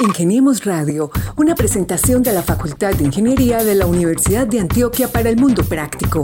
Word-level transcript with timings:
Ingeniemos 0.00 0.64
Radio, 0.64 1.10
una 1.36 1.54
presentación 1.54 2.22
de 2.22 2.32
la 2.32 2.42
Facultad 2.42 2.94
de 2.94 3.04
Ingeniería 3.04 3.62
de 3.62 3.74
la 3.74 3.84
Universidad 3.86 4.46
de 4.46 4.60
Antioquia 4.60 5.08
para 5.08 5.28
el 5.28 5.36
Mundo 5.36 5.62
Práctico. 5.62 6.22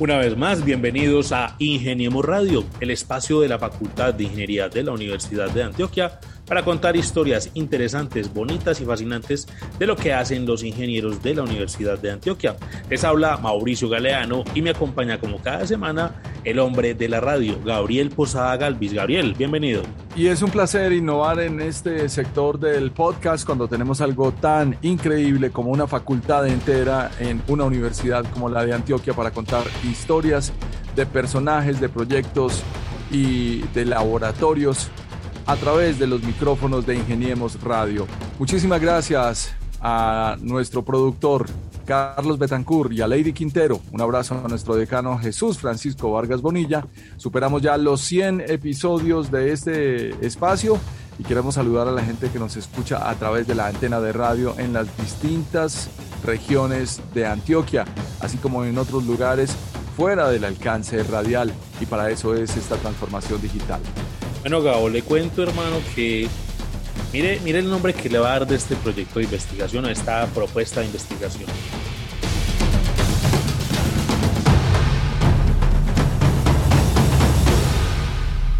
Una 0.00 0.18
vez 0.18 0.36
más, 0.36 0.64
bienvenidos 0.64 1.30
a 1.30 1.54
Ingeniemos 1.60 2.24
Radio, 2.24 2.64
el 2.80 2.90
espacio 2.90 3.40
de 3.40 3.48
la 3.48 3.60
Facultad 3.60 4.12
de 4.12 4.24
Ingeniería 4.24 4.68
de 4.68 4.82
la 4.82 4.90
Universidad 4.90 5.48
de 5.50 5.62
Antioquia 5.62 6.18
para 6.46 6.64
contar 6.64 6.96
historias 6.96 7.50
interesantes, 7.54 8.32
bonitas 8.32 8.80
y 8.80 8.84
fascinantes 8.84 9.46
de 9.78 9.86
lo 9.86 9.96
que 9.96 10.12
hacen 10.12 10.46
los 10.46 10.62
ingenieros 10.62 11.22
de 11.22 11.34
la 11.34 11.42
Universidad 11.42 11.98
de 11.98 12.12
Antioquia. 12.12 12.56
Les 12.90 13.04
habla 13.04 13.36
Mauricio 13.38 13.88
Galeano 13.88 14.44
y 14.54 14.62
me 14.62 14.70
acompaña 14.70 15.18
como 15.18 15.38
cada 15.38 15.66
semana 15.66 16.20
el 16.44 16.58
hombre 16.58 16.94
de 16.94 17.08
la 17.08 17.20
radio, 17.20 17.58
Gabriel 17.64 18.10
Posada 18.10 18.56
Galvis. 18.56 18.92
Gabriel, 18.92 19.34
bienvenido. 19.34 19.82
Y 20.14 20.26
es 20.26 20.42
un 20.42 20.50
placer 20.50 20.92
innovar 20.92 21.40
en 21.40 21.60
este 21.60 22.08
sector 22.08 22.58
del 22.58 22.92
podcast 22.92 23.46
cuando 23.46 23.66
tenemos 23.66 24.00
algo 24.00 24.32
tan 24.32 24.76
increíble 24.82 25.50
como 25.50 25.70
una 25.70 25.86
facultad 25.86 26.46
entera 26.46 27.10
en 27.18 27.42
una 27.48 27.64
universidad 27.64 28.24
como 28.32 28.48
la 28.48 28.64
de 28.64 28.74
Antioquia 28.74 29.14
para 29.14 29.30
contar 29.30 29.64
historias 29.82 30.52
de 30.94 31.06
personajes, 31.06 31.80
de 31.80 31.88
proyectos 31.88 32.62
y 33.10 33.58
de 33.74 33.84
laboratorios 33.86 34.90
a 35.46 35.56
través 35.56 35.98
de 35.98 36.06
los 36.06 36.22
micrófonos 36.22 36.86
de 36.86 36.96
Ingeniemos 36.96 37.60
Radio. 37.62 38.06
Muchísimas 38.38 38.80
gracias 38.80 39.54
a 39.80 40.36
nuestro 40.40 40.84
productor 40.84 41.46
Carlos 41.84 42.38
Betancourt 42.38 42.92
y 42.92 43.02
a 43.02 43.06
Lady 43.06 43.32
Quintero. 43.32 43.80
Un 43.92 44.00
abrazo 44.00 44.40
a 44.42 44.48
nuestro 44.48 44.74
decano 44.74 45.18
Jesús 45.18 45.58
Francisco 45.58 46.10
Vargas 46.10 46.40
Bonilla. 46.40 46.86
Superamos 47.16 47.62
ya 47.62 47.76
los 47.76 48.00
100 48.00 48.44
episodios 48.48 49.30
de 49.30 49.52
este 49.52 50.26
espacio 50.26 50.78
y 51.18 51.24
queremos 51.24 51.56
saludar 51.56 51.88
a 51.88 51.92
la 51.92 52.02
gente 52.02 52.30
que 52.30 52.38
nos 52.38 52.56
escucha 52.56 53.08
a 53.08 53.14
través 53.14 53.46
de 53.46 53.54
la 53.54 53.66
antena 53.66 54.00
de 54.00 54.12
radio 54.12 54.54
en 54.58 54.72
las 54.72 54.96
distintas 54.96 55.90
regiones 56.24 57.02
de 57.12 57.26
Antioquia, 57.26 57.84
así 58.20 58.38
como 58.38 58.64
en 58.64 58.78
otros 58.78 59.04
lugares 59.04 59.54
fuera 59.96 60.28
del 60.30 60.44
alcance 60.44 61.02
radial 61.04 61.52
y 61.80 61.86
para 61.86 62.10
eso 62.10 62.34
es 62.34 62.56
esta 62.56 62.76
transformación 62.76 63.40
digital. 63.40 63.80
Bueno, 64.44 64.62
Gabo, 64.62 64.90
le 64.90 65.00
cuento, 65.00 65.42
hermano, 65.42 65.80
que 65.94 66.28
mire, 67.14 67.40
mire 67.42 67.60
el 67.60 67.70
nombre 67.70 67.94
que 67.94 68.10
le 68.10 68.18
va 68.18 68.34
a 68.34 68.38
dar 68.40 68.46
de 68.46 68.56
este 68.56 68.76
proyecto 68.76 69.18
de 69.18 69.24
investigación, 69.24 69.86
a 69.86 69.90
esta 69.90 70.26
propuesta 70.34 70.80
de 70.80 70.86
investigación. 70.88 71.48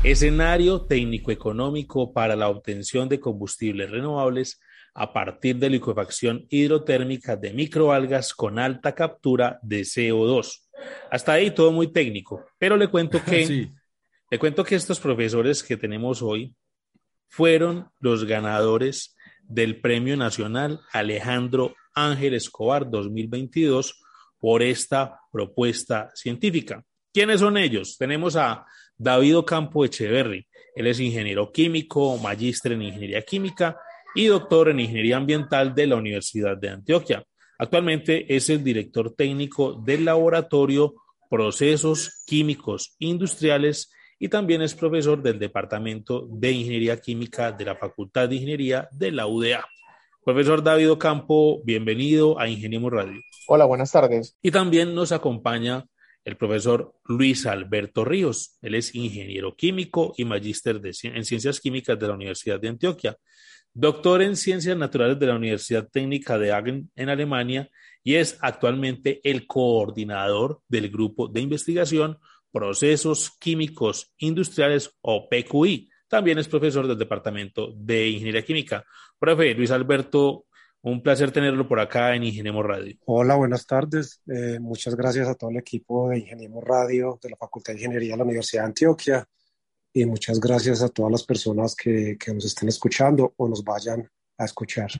Escenario 0.02 0.80
técnico-económico 0.86 2.14
para 2.14 2.34
la 2.34 2.48
obtención 2.48 3.06
de 3.10 3.20
combustibles 3.20 3.90
renovables 3.90 4.62
a 4.94 5.12
partir 5.12 5.56
de 5.56 5.68
liquefacción 5.68 6.46
hidrotérmica 6.48 7.36
de 7.36 7.52
microalgas 7.52 8.32
con 8.32 8.58
alta 8.58 8.94
captura 8.94 9.58
de 9.60 9.82
CO2. 9.82 10.62
Hasta 11.10 11.32
ahí 11.32 11.50
todo 11.50 11.72
muy 11.72 11.88
técnico, 11.88 12.46
pero 12.56 12.78
le 12.78 12.88
cuento 12.88 13.22
que. 13.22 13.68
Le 14.34 14.40
cuento 14.40 14.64
que 14.64 14.74
estos 14.74 14.98
profesores 14.98 15.62
que 15.62 15.76
tenemos 15.76 16.20
hoy 16.20 16.56
fueron 17.28 17.88
los 18.00 18.24
ganadores 18.24 19.14
del 19.44 19.80
Premio 19.80 20.16
Nacional 20.16 20.80
Alejandro 20.90 21.76
Ángel 21.94 22.34
Escobar 22.34 22.90
2022 22.90 24.02
por 24.40 24.64
esta 24.64 25.20
propuesta 25.30 26.10
científica. 26.16 26.82
¿Quiénes 27.12 27.38
son 27.38 27.56
ellos? 27.56 27.96
Tenemos 27.96 28.34
a 28.34 28.66
David 28.96 29.38
Ocampo 29.38 29.84
Echeverry. 29.84 30.48
Él 30.74 30.88
es 30.88 30.98
ingeniero 30.98 31.52
químico, 31.52 32.18
magíster 32.18 32.72
en 32.72 32.82
ingeniería 32.82 33.22
química 33.22 33.78
y 34.16 34.26
doctor 34.26 34.68
en 34.68 34.80
ingeniería 34.80 35.16
ambiental 35.16 35.76
de 35.76 35.86
la 35.86 35.94
Universidad 35.94 36.56
de 36.56 36.70
Antioquia. 36.70 37.24
Actualmente 37.56 38.34
es 38.34 38.50
el 38.50 38.64
director 38.64 39.14
técnico 39.14 39.74
del 39.74 40.04
laboratorio 40.04 40.92
Procesos 41.30 42.24
Químicos 42.26 42.96
Industriales 42.98 43.92
y 44.18 44.28
también 44.28 44.62
es 44.62 44.74
profesor 44.74 45.22
del 45.22 45.38
Departamento 45.38 46.26
de 46.30 46.52
Ingeniería 46.52 47.00
Química 47.00 47.52
de 47.52 47.64
la 47.64 47.76
Facultad 47.76 48.28
de 48.28 48.36
Ingeniería 48.36 48.88
de 48.92 49.10
la 49.10 49.26
UDA. 49.26 49.66
Profesor 50.24 50.62
David 50.62 50.90
Ocampo, 50.90 51.62
bienvenido 51.64 52.38
a 52.38 52.48
Ingeniemos 52.48 52.92
Radio. 52.92 53.20
Hola, 53.46 53.66
buenas 53.66 53.92
tardes. 53.92 54.36
Y 54.40 54.50
también 54.50 54.94
nos 54.94 55.12
acompaña 55.12 55.84
el 56.24 56.36
profesor 56.36 56.94
Luis 57.04 57.44
Alberto 57.46 58.04
Ríos. 58.04 58.56
Él 58.62 58.74
es 58.74 58.94
ingeniero 58.94 59.54
químico 59.54 60.14
y 60.16 60.24
magíster 60.24 60.80
en 60.82 61.24
ciencias 61.24 61.60
químicas 61.60 61.98
de 61.98 62.08
la 62.08 62.14
Universidad 62.14 62.58
de 62.58 62.68
Antioquia, 62.68 63.16
doctor 63.74 64.22
en 64.22 64.36
ciencias 64.36 64.76
naturales 64.76 65.18
de 65.18 65.26
la 65.26 65.36
Universidad 65.36 65.88
Técnica 65.88 66.38
de 66.38 66.52
Hagen 66.52 66.90
en 66.96 67.08
Alemania 67.10 67.68
y 68.02 68.14
es 68.14 68.38
actualmente 68.40 69.20
el 69.24 69.46
coordinador 69.46 70.60
del 70.68 70.90
grupo 70.90 71.28
de 71.28 71.40
investigación 71.40 72.18
Procesos 72.54 73.36
Químicos 73.40 74.14
Industriales 74.18 74.94
o 75.00 75.28
PQI. 75.28 75.90
También 76.06 76.38
es 76.38 76.46
profesor 76.46 76.86
del 76.86 76.96
Departamento 76.96 77.72
de 77.74 78.06
Ingeniería 78.06 78.44
Química. 78.44 78.84
Profe 79.18 79.54
Luis 79.54 79.72
Alberto, 79.72 80.46
un 80.82 81.02
placer 81.02 81.32
tenerlo 81.32 81.66
por 81.66 81.80
acá 81.80 82.14
en 82.14 82.22
Ingeniemos 82.22 82.64
Radio. 82.64 82.96
Hola, 83.06 83.34
buenas 83.34 83.66
tardes. 83.66 84.22
Eh, 84.28 84.60
muchas 84.60 84.94
gracias 84.94 85.26
a 85.26 85.34
todo 85.34 85.50
el 85.50 85.56
equipo 85.56 86.10
de 86.10 86.20
Ingeniemos 86.20 86.62
Radio 86.62 87.18
de 87.20 87.30
la 87.30 87.36
Facultad 87.36 87.72
de 87.72 87.80
Ingeniería 87.80 88.12
de 88.12 88.18
la 88.18 88.24
Universidad 88.24 88.62
de 88.62 88.66
Antioquia 88.68 89.28
y 89.92 90.06
muchas 90.06 90.38
gracias 90.38 90.80
a 90.80 90.90
todas 90.90 91.10
las 91.10 91.24
personas 91.24 91.74
que, 91.74 92.16
que 92.16 92.32
nos 92.32 92.44
estén 92.44 92.68
escuchando 92.68 93.34
o 93.36 93.48
nos 93.48 93.64
vayan 93.64 94.08
a 94.38 94.44
escuchar. 94.44 94.92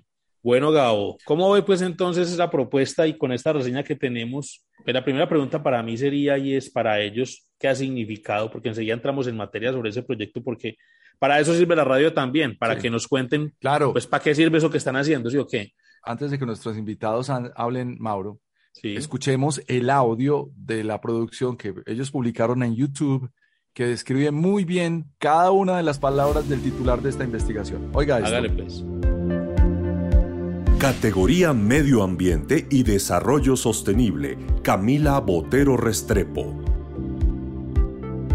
Bueno, 0.45 0.73
Gabo, 0.73 1.17
¿cómo 1.25 1.51
ve 1.53 1.63
pues 1.63 1.81
entonces 1.81 2.31
esa 2.31 2.51
propuesta 2.51 3.07
y 3.07 3.17
con 3.17 3.33
esta 3.33 3.55
reseña 3.55 3.83
que 3.83 3.97
tenemos? 3.97 4.63
Pues, 4.85 4.93
la 4.93 5.03
primera 5.03 5.27
pregunta 5.27 5.63
para 5.63 5.83
mí 5.83 5.97
sería 5.97 6.37
y 6.37 6.55
es 6.55 6.69
para 6.69 7.01
ellos, 7.01 7.49
¿qué 7.59 7.67
ha 7.67 7.75
significado? 7.75 8.51
Porque 8.51 8.69
enseguida 8.69 8.93
entramos 8.93 9.27
en 9.27 9.39
materia 9.39 9.73
sobre 9.73 9.89
ese 9.89 10.03
proyecto 10.03 10.43
porque 10.43 10.77
para 11.19 11.41
eso 11.41 11.55
sirve 11.55 11.75
la 11.75 11.85
radio 11.85 12.13
también, 12.13 12.59
para 12.59 12.75
sí. 12.75 12.83
que 12.83 12.91
nos 12.91 13.09
cuenten, 13.09 13.55
claro. 13.59 13.93
pues 13.93 14.07
para 14.07 14.23
qué 14.23 14.35
sirve 14.35 14.59
eso 14.59 14.69
que 14.69 14.77
están 14.77 14.97
haciendo, 14.97 15.31
¿sí 15.31 15.39
o 15.39 15.47
qué? 15.47 15.73
Antes 16.03 16.31
de 16.31 16.39
que 16.39 16.45
nuestros 16.45 16.77
invitados 16.77 17.31
hablen, 17.31 17.97
Mauro, 17.99 18.39
sí. 18.73 18.97
escuchemos 18.97 19.63
el 19.67 19.89
audio 19.89 20.51
de 20.57 20.85
la 20.85 21.01
producción 21.01 21.57
que 21.57 21.73
ellos 21.87 22.11
publicaron 22.11 22.63
en 22.63 22.77
YouTube 22.77 23.31
que 23.73 23.87
describe 23.87 24.31
muy 24.31 24.67
bien 24.67 25.07
cada 25.17 25.51
una 25.53 25.79
de 25.79 25.85
las 25.85 25.99
palabras 25.99 26.51
del 26.51 26.61
titular 26.61 27.01
de 27.01 27.09
esta 27.09 27.25
investigación. 27.25 27.91
Oiga 27.95 28.19
esto. 28.19 28.29
Hágale 28.29 28.51
pues. 28.51 28.85
Categoría 30.79 31.53
Medio 31.53 32.03
Ambiente 32.03 32.67
y 32.69 32.83
Desarrollo 32.83 33.57
Sostenible, 33.57 34.37
Camila 34.63 35.21
Botero 35.21 35.77
Restrepo. 35.77 36.61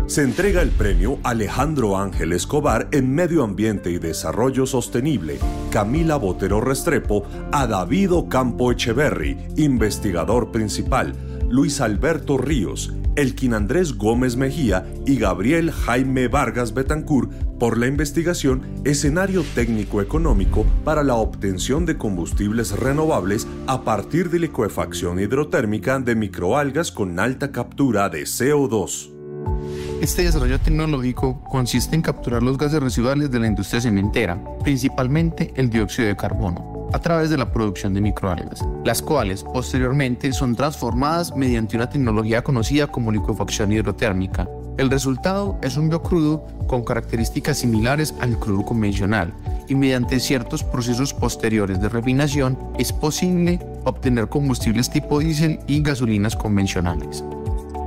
se 0.07 0.24
entrega 0.24 0.63
el 0.63 0.71
premio 0.71 1.19
Alejandro 1.24 1.95
Ángel 1.95 2.33
Escobar 2.33 2.88
en 2.91 3.13
Medio 3.13 3.44
Ambiente 3.44 3.91
y 3.91 4.00
Desarrollo 4.00 4.65
Sostenible, 4.65 5.38
Camila 5.69 6.15
Botero 6.15 6.62
Restrepo, 6.62 7.25
a 7.51 7.68
David 7.68 8.13
Ocampo 8.13 8.71
Echeverry, 8.71 9.38
investigador 9.57 10.51
principal, 10.51 11.13
Luis 11.50 11.80
Alberto 11.81 12.39
Ríos, 12.39 12.91
Elkin 13.15 13.53
Andrés 13.53 13.97
Gómez 13.97 14.35
Mejía 14.35 14.85
y 15.06 15.17
Gabriel 15.17 15.71
Jaime 15.71 16.27
Vargas 16.27 16.73
Betancur 16.73 17.29
por 17.59 17.77
la 17.77 17.88
investigación 17.88 18.61
Escenario 18.85 19.44
Técnico 19.56 20.01
Económico 20.01 20.65
para 20.83 21.03
la 21.03 21.15
obtención 21.15 21.85
de 21.85 21.97
combustibles 21.97 22.71
renovables 22.71 23.47
a 23.67 23.83
partir 23.83 24.29
de 24.29 24.39
licuefacción 24.39 25.19
hidrotérmica 25.19 26.00
de 26.00 26.15
microalgas 26.15 26.91
con 26.91 27.19
alta 27.19 27.51
captura 27.51 28.09
de 28.09 28.23
CO2. 28.23 29.19
Este 30.01 30.23
desarrollo 30.23 30.59
tecnológico 30.59 31.44
consiste 31.44 31.94
en 31.94 32.01
capturar 32.01 32.41
los 32.41 32.57
gases 32.57 32.81
residuales 32.81 33.29
de 33.31 33.39
la 33.39 33.47
industria 33.47 33.81
cementera, 33.81 34.41
principalmente 34.63 35.53
el 35.57 35.69
dióxido 35.69 36.07
de 36.07 36.15
carbono, 36.15 36.78
a 36.94 37.00
través 37.00 37.30
de 37.30 37.38
la 37.38 37.51
producción 37.51 37.94
de 37.94 38.01
microalgas, 38.01 38.65
las 38.83 39.01
cuales 39.01 39.44
posteriormente 39.44 40.31
son 40.33 40.56
transformadas 40.56 41.36
mediante 41.36 41.75
una 41.75 41.89
tecnología 41.89 42.44
conocida 42.44 42.88
como 42.88 43.12
liquefacción 43.12 43.71
hidrotérmica. 43.71 44.47
El 44.77 44.89
resultado 44.89 45.57
es 45.62 45.75
un 45.75 45.89
biocrudo 45.89 46.45
con 46.68 46.83
características 46.83 47.57
similares 47.57 48.13
al 48.21 48.39
crudo 48.39 48.63
convencional 48.63 49.33
y 49.68 49.75
mediante 49.75 50.19
ciertos 50.19 50.63
procesos 50.63 51.13
posteriores 51.13 51.81
de 51.81 51.89
refinación 51.89 52.57
es 52.77 52.94
posible 52.94 53.59
obtener 53.83 54.30
combustibles 54.30 54.89
tipo 54.89 55.19
diésel 55.19 55.59
y 55.68 55.81
gasolinas 55.81 56.36
convencionales. 56.36 57.24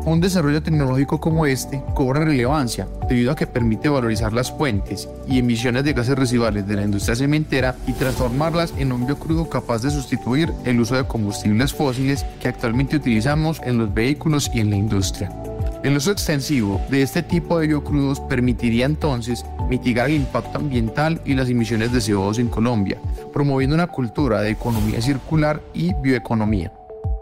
Un 0.05 0.21
desarrollo 0.21 0.63
tecnológico 0.63 1.21
como 1.21 1.47
este 1.47 1.81
cobra 1.95 2.25
relevancia 2.25 2.89
debido 3.09 3.31
a 3.31 3.37
que 3.37 3.47
permite 3.47 3.89
valorizar 3.89 4.33
las 4.33 4.51
fuentes 4.51 5.09
y 5.29 5.39
emisiones 5.39 5.85
de 5.85 5.93
gases 5.93 6.19
residuales 6.19 6.67
de 6.67 6.75
la 6.75 6.83
industria 6.83 7.15
cementera 7.15 7.77
y 7.87 7.93
transformarlas 7.93 8.75
en 8.79 8.91
un 8.91 9.07
biocrudo 9.07 9.49
capaz 9.49 9.83
de 9.83 9.91
sustituir 9.91 10.53
el 10.65 10.81
uso 10.81 10.97
de 10.97 11.07
combustibles 11.07 11.73
fósiles 11.73 12.27
que 12.41 12.49
actualmente 12.49 12.97
utilizamos 12.97 13.61
en 13.65 13.79
los 13.79 13.95
vehículos 13.95 14.51
y 14.53 14.59
en 14.61 14.71
la 14.71 14.77
industria. 14.77 15.31
El 15.85 15.97
uso 15.97 16.11
extensivo 16.11 16.81
de 16.91 17.03
este 17.03 17.23
tipo 17.23 17.59
de 17.59 17.69
biocrudos 17.69 18.19
permitiría 18.21 18.87
entonces 18.87 19.45
mitigar 19.69 20.11
el 20.11 20.17
impacto 20.17 20.59
ambiental 20.59 21.21
y 21.25 21.35
las 21.35 21.49
emisiones 21.49 21.93
de 21.93 21.99
CO2 22.01 22.41
en 22.41 22.49
Colombia, 22.49 22.99
promoviendo 23.33 23.75
una 23.75 23.87
cultura 23.87 24.41
de 24.41 24.51
economía 24.51 25.01
circular 25.01 25.61
y 25.75 25.95
bioeconomía. 25.95 26.73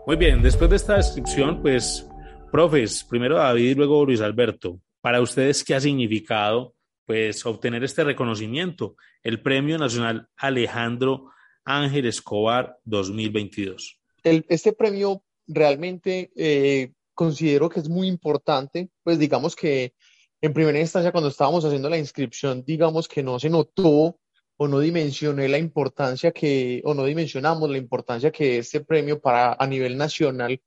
Muy 0.06 0.16
bien, 0.16 0.42
después 0.42 0.68
de 0.70 0.76
esta 0.76 0.96
descripción, 0.96 1.60
pues 1.62 2.09
Profes, 2.50 3.04
primero 3.04 3.36
David 3.36 3.70
y 3.70 3.74
luego 3.74 4.04
Luis 4.04 4.20
Alberto, 4.20 4.80
para 5.00 5.20
ustedes, 5.20 5.62
¿qué 5.62 5.76
ha 5.76 5.80
significado 5.80 6.74
pues, 7.06 7.46
obtener 7.46 7.84
este 7.84 8.02
reconocimiento, 8.02 8.96
el 9.22 9.40
Premio 9.40 9.78
Nacional 9.78 10.28
Alejandro 10.36 11.30
Ángel 11.64 12.06
Escobar 12.06 12.76
2022? 12.84 14.00
este 14.22 14.72
premio 14.72 15.22
realmente 15.46 16.30
eh, 16.36 16.92
considero 17.14 17.68
que 17.68 17.80
es 17.80 17.88
muy 17.88 18.08
importante, 18.08 18.90
pues 19.04 19.18
digamos 19.18 19.54
que 19.54 19.94
en 20.40 20.52
primera 20.52 20.80
instancia 20.80 21.12
cuando 21.12 21.30
estábamos 21.30 21.64
haciendo 21.64 21.88
la 21.88 21.98
inscripción, 21.98 22.64
digamos 22.66 23.06
que 23.06 23.22
no 23.22 23.38
se 23.38 23.48
notó 23.48 24.18
o 24.56 24.68
no 24.68 24.80
dimensioné 24.80 25.48
la 25.48 25.56
importancia 25.56 26.32
que, 26.32 26.82
o 26.84 26.94
no 26.94 27.04
dimensionamos 27.04 27.70
la 27.70 27.78
importancia 27.78 28.30
que 28.32 28.58
este 28.58 28.80
premio 28.80 29.20
para 29.20 29.56
a 29.58 29.66
nivel 29.66 29.96
nacional 29.96 30.60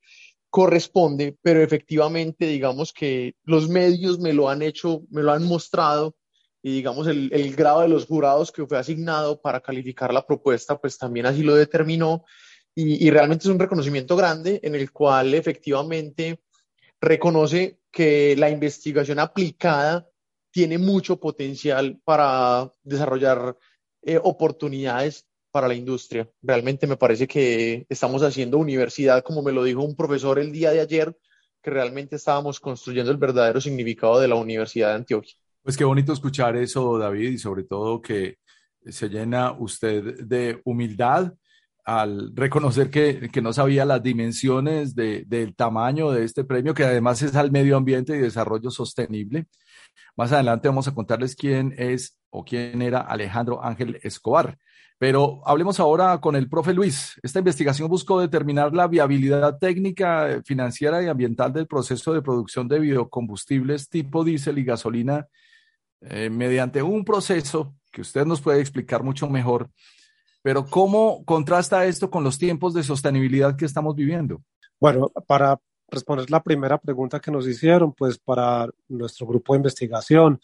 corresponde, 0.54 1.36
pero 1.42 1.64
efectivamente 1.64 2.46
digamos 2.46 2.94
que 2.94 3.34
los 3.44 3.70
medios 3.70 4.20
me 4.20 4.34
lo 4.34 4.50
han 4.50 4.62
hecho, 4.62 5.02
me 5.10 5.24
lo 5.24 5.32
han 5.32 5.46
mostrado 5.46 6.16
y 6.62 6.74
digamos 6.74 7.08
el, 7.08 7.32
el, 7.34 7.56
grado 7.56 7.82
de 7.82 7.88
los 7.88 8.06
jurados 8.06 8.52
que 8.52 8.64
fue 8.68 8.78
asignado 8.78 9.42
para 9.42 9.62
calificar 9.62 10.14
la 10.14 10.24
propuesta, 10.24 10.80
pues 10.80 11.00
también 11.00 11.26
así 11.26 11.42
lo 11.42 11.56
determinó. 11.56 12.24
Y, 12.76 13.10
realmente 13.10 13.48
es 13.48 13.50
un 13.52 13.58
reconocimiento 13.58 14.16
grande 14.16 14.60
en 14.62 14.76
el 14.76 14.92
cual 14.92 15.34
efectivamente 15.34 16.44
reconoce 17.02 17.80
que 17.92 18.36
la 18.38 18.52
investigación 18.52 19.18
aplicada 19.18 20.08
tiene 20.52 20.78
mucho 20.78 21.20
potencial 21.20 22.00
para 22.06 22.72
desarrollar 22.84 23.58
eh, 24.04 24.20
oportunidades 24.22 25.26
para 25.54 25.68
la 25.68 25.76
industria. 25.76 26.28
Realmente 26.42 26.88
me 26.88 26.98
parece 26.98 27.28
que 27.28 27.86
estamos 27.88 28.24
haciendo 28.24 28.58
universidad, 28.58 29.24
como 29.24 29.44
me 29.44 29.52
lo 29.52 29.64
dijo 29.64 29.84
un 29.84 29.96
profesor 29.96 30.40
el 30.40 30.52
día 30.52 30.72
de 30.72 30.82
ayer, 30.82 31.16
que 31.62 31.70
realmente 31.70 32.16
estábamos 32.16 32.60
construyendo 32.60 33.12
el 33.12 33.18
verdadero 33.18 33.62
significado 33.62 34.20
de 34.20 34.28
la 34.28 34.34
Universidad 34.34 34.90
de 34.90 34.96
Antioquia. 34.96 35.36
Pues 35.62 35.78
qué 35.78 35.84
bonito 35.84 36.12
escuchar 36.12 36.58
eso, 36.58 36.98
David, 36.98 37.30
y 37.30 37.38
sobre 37.38 37.66
todo 37.66 38.02
que 38.02 38.40
se 38.84 39.10
llena 39.10 39.52
usted 39.52 40.26
de 40.26 40.60
humildad 40.66 41.32
al 41.86 42.36
reconocer 42.36 42.90
que, 42.90 43.30
que 43.32 43.42
no 43.44 43.54
sabía 43.54 43.86
las 43.86 44.02
dimensiones 44.02 44.96
de, 44.96 45.24
del 45.28 45.54
tamaño 45.56 46.10
de 46.10 46.24
este 46.24 46.44
premio, 46.46 46.74
que 46.74 46.84
además 46.84 47.22
es 47.22 47.36
al 47.36 47.52
medio 47.52 47.78
ambiente 47.78 48.16
y 48.16 48.20
desarrollo 48.20 48.72
sostenible. 48.72 49.46
Más 50.18 50.32
adelante 50.32 50.68
vamos 50.68 50.88
a 50.88 50.96
contarles 50.96 51.36
quién 51.36 51.76
es 51.78 52.18
o 52.32 52.44
quién 52.44 52.82
era 52.82 53.02
Alejandro 53.02 53.64
Ángel 53.64 54.00
Escobar. 54.02 54.58
Pero 55.04 55.42
hablemos 55.44 55.82
ahora 55.82 56.22
con 56.22 56.38
el 56.38 56.48
profe 56.48 56.74
Luis. 56.74 57.20
Esta 57.22 57.40
investigación 57.40 57.90
buscó 57.90 58.22
determinar 58.22 58.74
la 58.74 58.88
viabilidad 58.88 59.58
técnica, 59.58 60.42
financiera 60.46 61.04
y 61.04 61.08
ambiental 61.08 61.52
del 61.52 61.68
proceso 61.68 62.14
de 62.14 62.22
producción 62.22 62.70
de 62.70 62.80
biocombustibles 62.80 63.90
tipo 63.90 64.24
diésel 64.24 64.60
y 64.60 64.64
gasolina 64.64 65.28
eh, 66.00 66.30
mediante 66.30 66.82
un 66.82 67.04
proceso 67.04 67.76
que 67.92 68.00
usted 68.00 68.26
nos 68.26 68.40
puede 68.40 68.62
explicar 68.62 69.04
mucho 69.04 69.30
mejor. 69.30 69.70
Pero 70.42 70.68
¿cómo 70.68 71.26
contrasta 71.26 71.84
esto 71.84 72.10
con 72.10 72.24
los 72.24 72.38
tiempos 72.38 72.74
de 72.74 72.84
sostenibilidad 72.84 73.58
que 73.58 73.66
estamos 73.66 73.98
viviendo? 73.98 74.42
Bueno, 74.80 75.12
para 75.28 75.60
responder 75.90 76.32
la 76.32 76.42
primera 76.42 76.78
pregunta 76.78 77.20
que 77.20 77.30
nos 77.30 77.46
hicieron, 77.46 77.92
pues 77.92 78.18
para 78.20 78.70
nuestro 78.88 79.28
grupo 79.28 79.52
de 79.52 79.58
investigación 79.58 80.40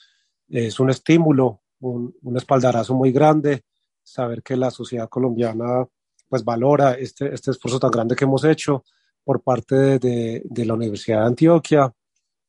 es 0.49 0.81
un 0.81 0.89
estímulo, 0.89 1.61
un 1.79 2.35
espaldarazo 2.35 2.93
muy 2.93 3.13
grande 3.13 3.63
saber 4.11 4.41
que 4.43 4.57
la 4.57 4.71
sociedad 4.71 5.09
colombiana 5.09 5.85
pues 6.27 6.43
valora 6.43 6.93
este, 6.93 7.33
este 7.33 7.51
esfuerzo 7.51 7.79
tan 7.79 7.91
grande 7.91 8.15
que 8.15 8.25
hemos 8.25 8.43
hecho 8.43 8.83
por 9.23 9.41
parte 9.41 9.99
de, 9.99 10.41
de, 10.45 10.65
la 10.65 10.75
Universidad 10.75 11.21
de 11.21 11.27
Antioquia, 11.27 11.93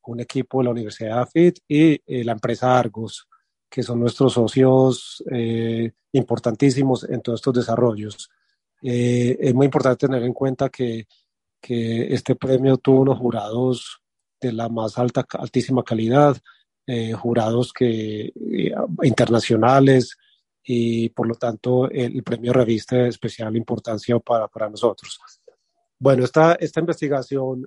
un 0.07 0.21
equipo 0.21 0.59
de 0.59 0.65
la 0.65 0.71
Universidad 0.71 1.17
de 1.17 1.23
AFIT 1.23 1.59
y 1.69 1.93
eh, 2.07 2.25
la 2.25 2.33
empresa 2.33 2.79
Argos, 2.79 3.29
que 3.69 3.83
son 3.83 4.01
nuestros 4.01 4.35
socios 4.35 5.23
eh, 5.31 5.93
importantísimos 6.13 7.05
en 7.09 7.21
todos 7.21 7.41
estos 7.41 7.55
desarrollos. 7.55 8.31
Eh, 8.83 9.37
es 9.41 9.55
muy 9.55 9.67
importante 9.67 10.07
tener 10.07 10.23
en 10.23 10.33
cuenta 10.33 10.69
que, 10.69 11.07
que, 11.61 12.13
este 12.13 12.35
premio 12.35 12.77
tuvo 12.79 13.01
unos 13.01 13.19
jurados 13.19 14.01
de 14.41 14.53
la 14.53 14.69
más 14.69 14.99
alta, 14.99 15.27
altísima 15.33 15.83
calidad, 15.83 16.37
jurados 17.15 17.73
que, 17.73 18.33
internacionales, 19.03 20.17
y 20.63 21.09
por 21.11 21.27
lo 21.27 21.35
tanto 21.35 21.91
el, 21.91 22.23
premio 22.23 22.53
reviste 22.53 23.09
especial 23.09 23.57
importancia 23.57 24.19
para, 24.19 24.49
para 24.49 24.69
nosotros. 24.69 25.21
Bueno, 25.99 26.25
esta, 26.25 26.55
esta 26.55 26.81
investigación 26.81 27.67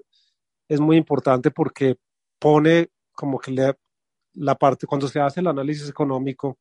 es 0.67 0.79
muy 0.79 0.97
importante 0.97 1.51
porque 1.51 1.97
pone 2.39 2.89
como 3.13 3.39
que 3.39 3.51
le, 3.51 3.75
la 4.33 4.55
parte, 4.55 4.87
cuando 4.87 5.07
se 5.07 5.19
hace 5.19 5.39
el 5.39 5.47
análisis 5.47 5.89
económico, 5.89 6.57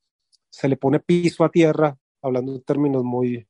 se 0.50 0.68
le 0.68 0.76
pone 0.76 1.00
piso 1.00 1.44
a 1.44 1.50
tierra, 1.50 1.96
hablando 2.20 2.54
en 2.54 2.62
términos 2.62 3.02
muy, 3.02 3.46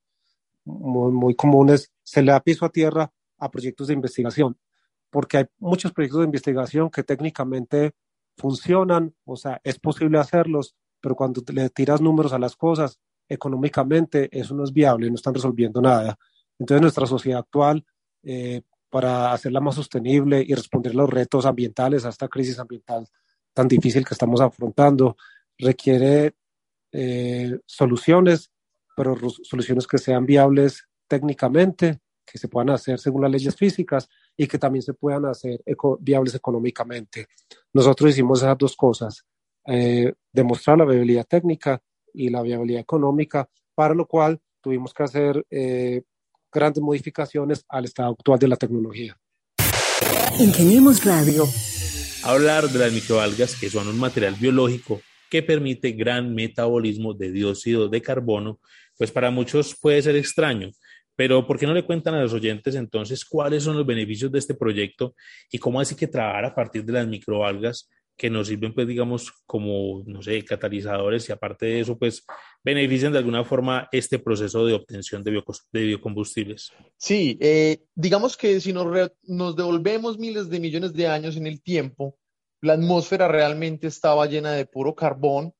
muy, 0.65 1.13
muy 1.13 1.35
comunes, 1.35 1.91
se 2.03 2.23
le 2.23 2.33
da 2.33 2.41
piso 2.41 2.65
a 2.65 2.71
tierra 2.71 3.13
a 3.39 3.51
proyectos 3.51 3.89
de 3.89 3.95
investigación, 3.95 4.57
porque 5.11 5.39
hay 5.39 5.45
muchos 5.59 5.93
proyectos 5.93 6.21
de 6.21 6.27
investigación 6.27 6.91
que 6.91 7.03
técnicamente 7.03 7.93
funcionan, 8.37 9.15
o 9.25 9.37
sea, 9.37 9.61
es 9.65 9.79
posible 9.79 10.19
hacerlos, 10.19 10.77
pero 11.03 11.17
cuando 11.17 11.43
le 11.53 11.69
tiras 11.69 12.01
números 12.01 12.33
a 12.33 12.39
las 12.39 12.57
cosas, 12.57 12.99
económicamente 13.29 14.29
eso 14.33 14.55
no 14.55 14.65
es 14.65 14.73
viable, 14.73 15.09
no 15.09 15.17
están 15.17 15.35
resolviendo 15.35 15.83
nada. 15.83 16.19
Entonces 16.59 16.81
nuestra 16.81 17.07
sociedad 17.07 17.41
actual, 17.41 17.85
eh, 18.23 18.63
para 18.89 19.33
hacerla 19.33 19.61
más 19.61 19.75
sostenible 19.75 20.45
y 20.47 20.55
responder 20.55 20.93
a 20.93 20.97
los 20.97 21.11
retos 21.11 21.45
ambientales, 21.45 22.05
a 22.05 22.11
esta 22.11 22.29
crisis 22.29 22.59
ambiental 22.59 23.07
tan 23.53 23.69
difícil 23.69 24.05
que 24.05 24.15
estamos 24.15 24.41
afrontando, 24.41 25.17
requiere 25.59 26.35
eh, 26.93 27.59
soluciones, 27.67 28.51
pero 28.97 29.17
soluciones 29.43 29.87
que 29.87 29.99
sean 29.99 30.25
viables 30.25 30.87
técnicamente, 31.09 32.01
que 32.25 32.39
se 32.39 32.49
puedan 32.49 32.71
hacer 32.71 32.99
según 32.99 33.23
las 33.23 33.31
leyes 33.31 33.57
físicas 33.57 34.09
y 34.37 34.47
que 34.47 34.59
también 34.59 34.83
se 34.83 34.95
puedan 34.95 35.27
hacer 35.27 35.63
viables 36.01 36.35
económicamente. 36.35 37.27
Nosotros 37.73 38.11
hicimos 38.11 38.41
esas 38.41 38.57
dos 38.57 38.77
cosas 38.77 39.27
eh, 39.67 40.13
demostrar 40.33 40.79
la 40.79 40.85
viabilidad 40.85 41.27
técnica 41.27 41.81
y 42.13 42.29
la 42.29 42.43
viabilidad 42.43 42.81
económica, 42.81 43.49
para 43.75 43.95
lo 43.95 44.07
cual 44.07 44.41
tuvimos 44.61 44.93
que 44.93 45.03
hacer 45.03 45.45
eh, 45.51 46.03
grandes 46.53 46.83
modificaciones 46.83 47.65
al 47.69 47.85
estado 47.85 48.11
actual 48.11 48.39
de 48.39 48.49
la 48.49 48.57
tecnología. 48.57 49.17
Ingeniemos 50.39 51.05
Radio. 51.05 51.45
hablar 52.25 52.69
de 52.69 52.79
las 52.79 52.93
microalgas, 52.93 53.59
que 53.59 53.69
son 53.69 53.89
un 53.89 53.99
material 53.99 54.35
biológico 54.39 55.01
que 55.31 55.43
permite 55.43 55.93
gran 55.93 56.35
metabolismo 56.35 57.15
de 57.15 57.33
dióxido 57.33 57.89
de 57.89 58.03
carbono, 58.03 58.61
pues 58.99 59.11
para 59.11 59.31
muchos 59.31 59.75
puede 59.81 60.03
ser 60.03 60.15
extraño, 60.17 60.71
pero 61.17 61.47
¿por 61.47 61.59
qué 61.59 61.67
no 61.67 61.75
le 61.75 61.85
cuentan 61.85 62.15
a 62.15 62.23
los 62.23 62.33
oyentes 62.33 62.75
entonces 62.75 63.25
cuáles 63.25 63.63
son 63.63 63.77
los 63.77 63.87
beneficios 63.87 64.31
de 64.31 64.39
este 64.39 64.55
proyecto 64.55 65.15
y 65.51 65.59
cómo 65.59 65.81
así 65.81 65.95
que 65.95 66.07
trabajar 66.07 66.45
a 66.45 66.55
partir 66.55 66.85
de 66.85 66.93
las 66.93 67.07
microalgas 67.07 67.89
que 68.23 68.31
nos 68.31 68.47
sirven, 68.47 68.73
pues, 68.73 68.87
digamos, 68.87 69.33
como, 69.47 70.05
no 70.07 70.23
sé, 70.23 70.45
catalizadores 70.45 71.29
y 71.29 71.33
aparte 71.33 71.67
de 71.67 71.81
eso, 71.81 71.99
pues, 71.99 72.25
benefician 72.63 73.11
de 73.11 73.19
alguna 73.19 73.45
forma 73.45 73.89
este 73.91 74.21
proceso 74.21 74.65
de 74.65 74.75
obtención 74.75 75.25
de, 75.25 75.43
biocombustibles. 75.73 76.71
Sí, 76.97 77.37
eh, 77.41 77.83
digamos 77.97 78.37
que 78.37 78.61
si 78.61 78.73
nos, 78.73 79.11
nos 79.25 79.57
devolvemos 79.57 80.21
miles 80.21 80.49
de 80.49 80.61
millones 80.61 80.93
de 80.93 81.09
años 81.09 81.37
en 81.37 81.49
el 81.49 81.61
tiempo, 81.61 82.17
la 82.61 82.75
atmósfera 82.75 83.27
realmente 83.27 83.89
estaba 83.89 84.27
llena 84.27 84.53
de 84.53 84.67
puro 84.67 84.95
carbón 84.95 85.53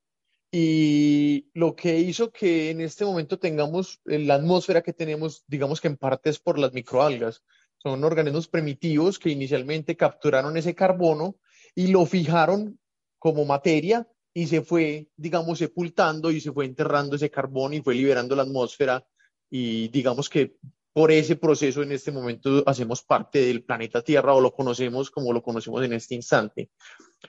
y 0.53 1.49
lo 1.55 1.75
que 1.75 1.99
hizo 1.99 2.31
que 2.31 2.71
en 2.71 2.81
este 2.81 3.05
momento 3.05 3.41
tengamos 3.41 4.01
eh, 4.07 4.21
la 4.21 4.37
atmósfera 4.37 4.83
que 4.83 4.93
tenemos, 4.93 5.43
digamos 5.49 5.81
que 5.81 5.89
en 5.89 5.97
parte 5.97 6.31
es 6.31 6.39
por 6.39 6.61
las 6.61 6.73
microalgas. 6.73 7.43
Son 7.79 8.05
organismos 8.05 8.47
primitivos 8.47 9.19
que 9.19 9.31
inicialmente 9.31 9.97
capturaron 9.97 10.57
ese 10.57 10.77
carbono 10.77 11.35
y 11.75 11.89
lo 11.89 12.07
fijaron 12.07 12.79
como 13.19 13.45
materia 13.45 14.07
y 14.35 14.47
se 14.47 14.63
fue, 14.63 15.09
digamos, 15.17 15.59
sepultando 15.59 16.31
y 16.31 16.41
se 16.41 16.53
fue 16.53 16.65
enterrando 16.65 17.17
ese 17.17 17.31
carbón 17.31 17.75
y 17.75 17.81
fue 17.81 17.95
liberando 17.95 18.35
la 18.35 18.43
atmósfera 18.43 19.07
y 19.51 19.89
digamos 19.89 20.29
que 20.29 20.57
por 20.93 21.11
ese 21.11 21.37
proceso 21.37 21.83
en 21.83 21.93
este 21.93 22.13
momento 22.13 22.63
hacemos 22.67 23.03
parte 23.03 23.41
del 23.41 23.65
planeta 23.65 24.03
Tierra 24.03 24.35
o 24.35 24.41
lo 24.41 24.53
conocemos 24.53 25.11
como 25.11 25.33
lo 25.33 25.43
conocemos 25.43 25.83
en 25.85 25.95
este 25.95 26.15
instante. 26.15 26.71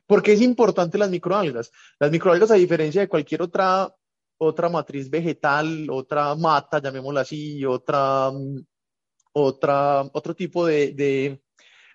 ¿Por 0.05 0.21
qué 0.21 0.33
es 0.33 0.41
importante 0.41 0.97
las 0.97 1.09
microalgas? 1.09 1.71
Las 2.00 2.12
microalgas, 2.12 2.51
a 2.51 2.55
diferencia 2.55 3.01
de 3.01 3.07
cualquier 3.07 3.41
otra, 3.41 3.93
otra 4.38 4.69
matriz 4.69 5.09
vegetal, 5.09 5.88
otra 5.89 6.35
mata, 6.35 6.81
llamémosla 6.81 7.21
así, 7.21 7.63
otra, 7.63 8.31
otra, 9.31 10.01
otro 10.13 10.35
tipo 10.35 10.65
de, 10.65 10.93
de 10.93 11.42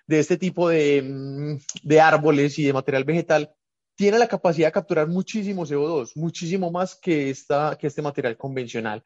este 0.09 0.37
tipo 0.37 0.69
mm, 0.69 1.57
de, 1.83 2.01
árboles 2.01 2.57
y 2.57 2.63
de 2.63 2.73
material 2.73 3.03
vegetal 3.03 3.53
tiene 3.95 4.17
la 4.17 4.27
capacidad 4.27 4.69
de 4.69 4.71
capturar 4.71 5.07
muchísimo 5.07 5.65
CO2, 5.65 6.11
muchísimo 6.15 6.71
más 6.71 6.95
que, 6.95 7.29
esta, 7.29 7.77
que 7.79 7.87
este 7.87 8.01
material 8.01 8.37
convencional. 8.37 9.03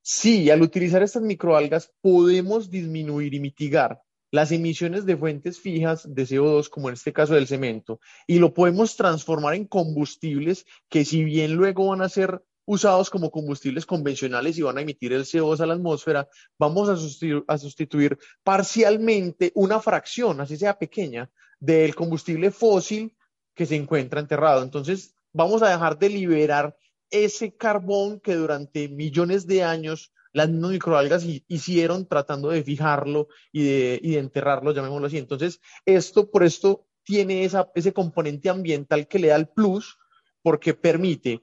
Sí, 0.00 0.48
al 0.50 0.62
utilizar 0.62 1.02
estas 1.02 1.22
microalgas 1.22 1.92
podemos 2.00 2.70
disminuir 2.70 3.34
y 3.34 3.40
mitigar 3.40 4.00
las 4.30 4.52
emisiones 4.52 5.06
de 5.06 5.16
fuentes 5.16 5.58
fijas 5.58 6.14
de 6.14 6.22
CO2, 6.22 6.68
como 6.68 6.88
en 6.88 6.94
este 6.94 7.12
caso 7.12 7.34
del 7.34 7.46
cemento, 7.46 8.00
y 8.26 8.38
lo 8.38 8.54
podemos 8.54 8.96
transformar 8.96 9.54
en 9.54 9.66
combustibles 9.66 10.66
que 10.88 11.04
si 11.04 11.24
bien 11.24 11.54
luego 11.54 11.88
van 11.88 12.02
a 12.02 12.08
ser 12.08 12.42
usados 12.68 13.08
como 13.08 13.30
combustibles 13.30 13.86
convencionales 13.86 14.58
y 14.58 14.62
van 14.62 14.76
a 14.76 14.82
emitir 14.82 15.14
el 15.14 15.24
CO2 15.24 15.58
a 15.60 15.66
la 15.66 15.72
atmósfera, 15.72 16.28
vamos 16.58 16.90
a 16.90 16.96
sustituir, 16.96 17.42
a 17.48 17.56
sustituir 17.56 18.18
parcialmente 18.44 19.52
una 19.54 19.80
fracción, 19.80 20.38
así 20.42 20.58
sea 20.58 20.78
pequeña, 20.78 21.30
del 21.58 21.94
combustible 21.94 22.50
fósil 22.50 23.16
que 23.54 23.64
se 23.64 23.74
encuentra 23.74 24.20
enterrado. 24.20 24.62
Entonces, 24.62 25.14
vamos 25.32 25.62
a 25.62 25.70
dejar 25.70 25.98
de 25.98 26.10
liberar 26.10 26.76
ese 27.10 27.56
carbón 27.56 28.20
que 28.20 28.34
durante 28.34 28.90
millones 28.90 29.46
de 29.46 29.64
años 29.64 30.12
las 30.34 30.50
microalgas 30.50 31.24
hicieron 31.24 32.06
tratando 32.06 32.50
de 32.50 32.62
fijarlo 32.62 33.28
y 33.50 33.64
de, 33.64 34.00
y 34.02 34.10
de 34.10 34.18
enterrarlo, 34.18 34.74
llamémoslo 34.74 35.06
así. 35.06 35.16
Entonces, 35.16 35.62
esto 35.86 36.30
por 36.30 36.44
esto 36.44 36.86
tiene 37.02 37.44
esa, 37.44 37.70
ese 37.74 37.94
componente 37.94 38.50
ambiental 38.50 39.08
que 39.08 39.18
le 39.18 39.28
da 39.28 39.36
el 39.36 39.48
plus 39.48 39.96
porque 40.42 40.74
permite 40.74 41.40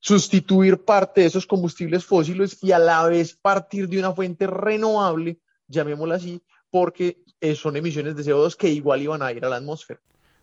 sustituir 0.00 0.84
parte 0.84 1.20
de 1.20 1.26
esos 1.28 1.46
combustibles 1.46 2.04
fósiles 2.04 2.58
y 2.62 2.72
a 2.72 2.78
la 2.78 3.06
vez 3.06 3.36
partir 3.36 3.88
de 3.88 3.98
una 3.98 4.12
fuente 4.12 4.46
renovable, 4.46 5.38
llamémosla 5.68 6.16
así, 6.16 6.42
porque 6.70 7.22
eh, 7.40 7.54
son 7.54 7.76
emisiones 7.76 8.16
de 8.16 8.24
CO2 8.24 8.56
que 8.56 8.68
igual 8.68 9.02
iban 9.02 9.22
a 9.22 9.30
ir 9.30 9.44
a 9.44 9.48
la 9.48 9.56
atmósfera. 9.56 10.00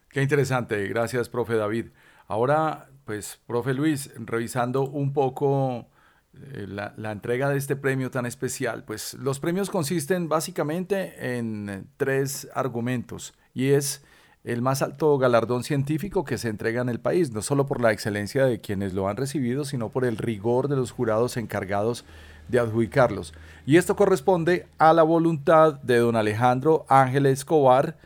Qué 0.10 0.22
interesante, 0.22 0.88
gracias, 0.88 1.28
profe 1.28 1.56
David. 1.56 1.88
Ahora, 2.28 2.90
pues, 3.04 3.40
profe 3.46 3.74
Luis, 3.74 4.12
revisando 4.18 4.84
un 4.84 5.12
poco 5.12 5.88
eh, 6.34 6.66
la, 6.68 6.94
la, 6.98 7.12
entrega 7.12 7.50
de 7.50 7.58
este 7.58 7.76
premio 7.76 8.12
tan 8.12 8.26
especial, 8.26 8.84
pues 8.84 9.16
los 9.16 9.40
premios 9.40 9.70
consisten 9.70 10.30
básicamente 10.30 11.38
en 11.38 11.90
tres 11.98 12.48
argumentos 12.54 13.34
y 13.54 13.70
es 13.70 14.04
el 14.48 14.62
más 14.62 14.82
alto 14.82 15.18
galardón 15.18 15.66
científico 15.66 16.24
que 16.24 16.38
se 16.38 16.48
entrega 16.48 16.82
en 16.82 16.88
el 16.88 17.02
país, 17.02 17.32
no 17.32 17.42
solo 17.42 17.66
por 17.66 17.82
la 17.82 17.92
excelencia 17.92 18.46
de 18.46 18.62
quienes 18.62 18.94
lo 18.94 19.10
han 19.10 19.18
recibido, 19.18 19.66
sino 19.66 19.90
por 19.90 20.06
el 20.06 20.16
rigor 20.16 20.70
de 20.70 20.78
los 20.78 20.92
jurados 20.92 21.36
encargados 21.36 22.06
de 22.48 22.58
adjudicarlos. 22.58 23.34
Y 23.66 23.76
esto 23.76 23.98
corresponde 23.98 24.66
a 24.78 24.94
la 24.94 25.04
voluntad 25.04 25.82
de 25.82 25.98
don 25.98 26.16
Alejandro 26.16 26.86
Ángel 26.88 27.26
Escobar, 27.26 27.98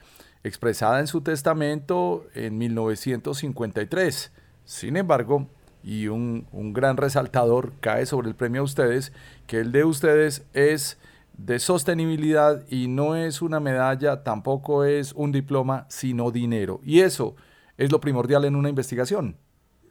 expresada 0.43 0.99
en 0.99 1.05
su 1.05 1.21
testamento 1.21 2.25
en 2.33 2.57
1953. 2.57 4.31
Sin 4.65 4.97
embargo, 4.97 5.47
y 5.83 6.07
un, 6.07 6.47
un 6.51 6.73
gran 6.73 6.97
resaltador 6.97 7.73
cae 7.81 8.07
sobre 8.07 8.29
el 8.29 8.35
premio 8.35 8.61
a 8.61 8.65
ustedes, 8.65 9.13
que 9.45 9.59
el 9.59 9.71
de 9.71 9.83
ustedes 9.83 10.43
es 10.55 10.97
de 11.45 11.59
sostenibilidad 11.59 12.65
y 12.69 12.87
no 12.87 13.15
es 13.15 13.41
una 13.41 13.59
medalla, 13.59 14.23
tampoco 14.23 14.83
es 14.85 15.13
un 15.13 15.31
diploma, 15.31 15.85
sino 15.89 16.31
dinero. 16.31 16.81
Y 16.83 16.99
eso 16.99 17.35
es 17.77 17.91
lo 17.91 17.99
primordial 17.99 18.45
en 18.45 18.55
una 18.55 18.69
investigación. 18.69 19.37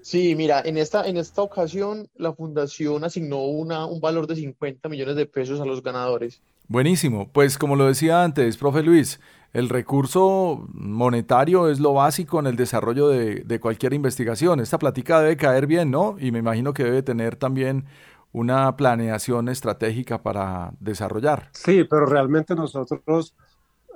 Sí, 0.03 0.35
mira, 0.35 0.63
en 0.65 0.79
esta, 0.79 1.07
en 1.07 1.17
esta 1.17 1.43
ocasión 1.43 2.09
la 2.17 2.33
fundación 2.33 3.05
asignó 3.05 3.45
una, 3.45 3.85
un 3.85 4.01
valor 4.01 4.27
de 4.27 4.37
50 4.37 4.89
millones 4.89 5.17
de 5.17 5.27
pesos 5.27 5.61
a 5.61 5.67
los 5.67 5.83
ganadores. 5.83 6.41
Buenísimo, 6.69 7.29
pues 7.33 7.59
como 7.59 7.77
lo 7.77 7.87
decía 7.87 8.23
antes, 8.23 8.57
profe 8.57 8.83
Luis, 8.83 9.21
el 9.53 9.69
recurso 9.69 10.69
monetario 10.73 11.69
es 11.69 11.81
lo 11.81 11.93
básico 11.93 12.39
en 12.39 12.47
el 12.47 12.57
desarrollo 12.57 13.09
de, 13.09 13.41
de 13.41 13.61
cualquier 13.61 13.93
investigación. 13.93 14.61
Esta 14.61 14.79
plática 14.79 15.21
debe 15.21 15.37
caer 15.37 15.67
bien, 15.67 15.91
¿no? 15.91 16.17
Y 16.21 16.31
me 16.31 16.39
imagino 16.39 16.73
que 16.73 16.85
debe 16.85 17.03
tener 17.03 17.35
también 17.35 17.85
una 18.33 18.75
planeación 18.77 19.49
estratégica 19.49 20.23
para 20.23 20.73
desarrollar. 20.79 21.49
Sí, 21.53 21.85
pero 21.85 22.07
realmente 22.07 22.55
nosotros 22.55 23.35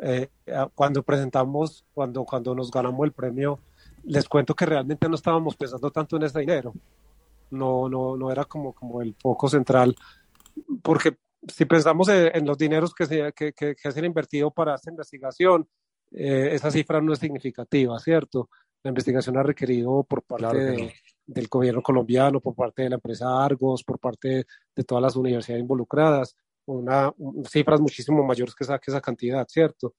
eh, 0.03 0.29
cuando 0.75 1.03
presentamos, 1.03 1.85
cuando, 1.95 2.25
cuando 2.25 2.55
nos 2.55 2.71
ganamos 2.71 3.05
el 3.05 3.13
premio, 3.13 3.61
les 4.05 4.29
cuento 4.29 4.55
que 4.55 4.67
realmente 4.67 5.09
no 5.09 5.15
estábamos 5.15 5.57
pensando 5.57 5.91
tanto 5.91 6.17
en 6.17 6.25
ese 6.25 6.41
dinero. 6.41 6.73
No, 7.51 7.89
no, 7.89 8.17
no 8.17 8.31
era 8.31 8.45
como, 8.45 8.73
como 8.73 9.01
el 9.01 9.15
foco 9.15 9.49
central, 9.49 9.95
porque 10.83 11.17
si 11.47 11.65
pensamos 11.67 12.09
en, 12.09 12.45
los 12.47 12.59
dineros 12.59 12.95
que 12.95 13.07
se, 13.07 13.33
que, 13.33 13.53
que, 13.53 13.75
se 13.77 13.99
han 13.99 14.05
invertido 14.05 14.51
para 14.51 14.75
esta 14.75 14.91
investigación, 14.91 15.69
eh, 16.11 16.51
esa 16.53 16.71
cifra 16.71 17.01
no 17.01 17.13
es 17.13 17.19
significativa, 17.19 17.99
¿cierto? 18.01 18.49
La 18.83 18.91
investigación 18.91 19.37
ha 19.37 19.43
requerido 19.43 20.03
por 20.05 20.23
parte 20.23 20.57
de, 20.57 20.95
del 21.27 21.49
gobierno 21.49 21.83
colombiano, 21.83 22.41
por 22.41 22.55
parte 22.55 22.83
de 22.83 22.91
la 22.91 22.97
empresa 22.97 23.45
Argos, 23.45 23.83
por 23.83 23.99
parte 23.99 24.47
de 24.75 24.85
todas 24.85 25.03
las 25.03 25.17
universidades 25.17 25.63
involucradas, 25.63 26.37
una, 26.67 27.13
cifras 27.49 27.81
muchísimo 27.81 28.25
mayores 28.25 28.55
que 28.55 28.65
esa, 28.65 28.79
que 28.79 28.91
esa 28.91 29.01
cantidad, 29.01 29.47
¿cierto? 29.49 29.95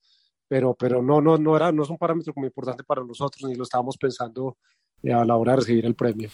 Pero, 0.48 0.74
pero 0.74 1.02
no, 1.02 1.20
no, 1.20 1.36
no, 1.38 1.56
era, 1.56 1.72
no 1.72 1.82
es 1.82 1.90
un 1.90 1.98
parámetro 1.98 2.32
como 2.32 2.46
importante 2.46 2.84
para 2.84 3.04
nosotros, 3.04 3.48
ni 3.48 3.56
lo 3.56 3.64
estábamos 3.64 3.96
pensando 3.96 4.56
eh, 5.02 5.12
a 5.12 5.24
la 5.24 5.36
hora 5.36 5.52
de 5.52 5.56
recibir 5.58 5.86
el 5.86 5.94
premio. 5.94 6.28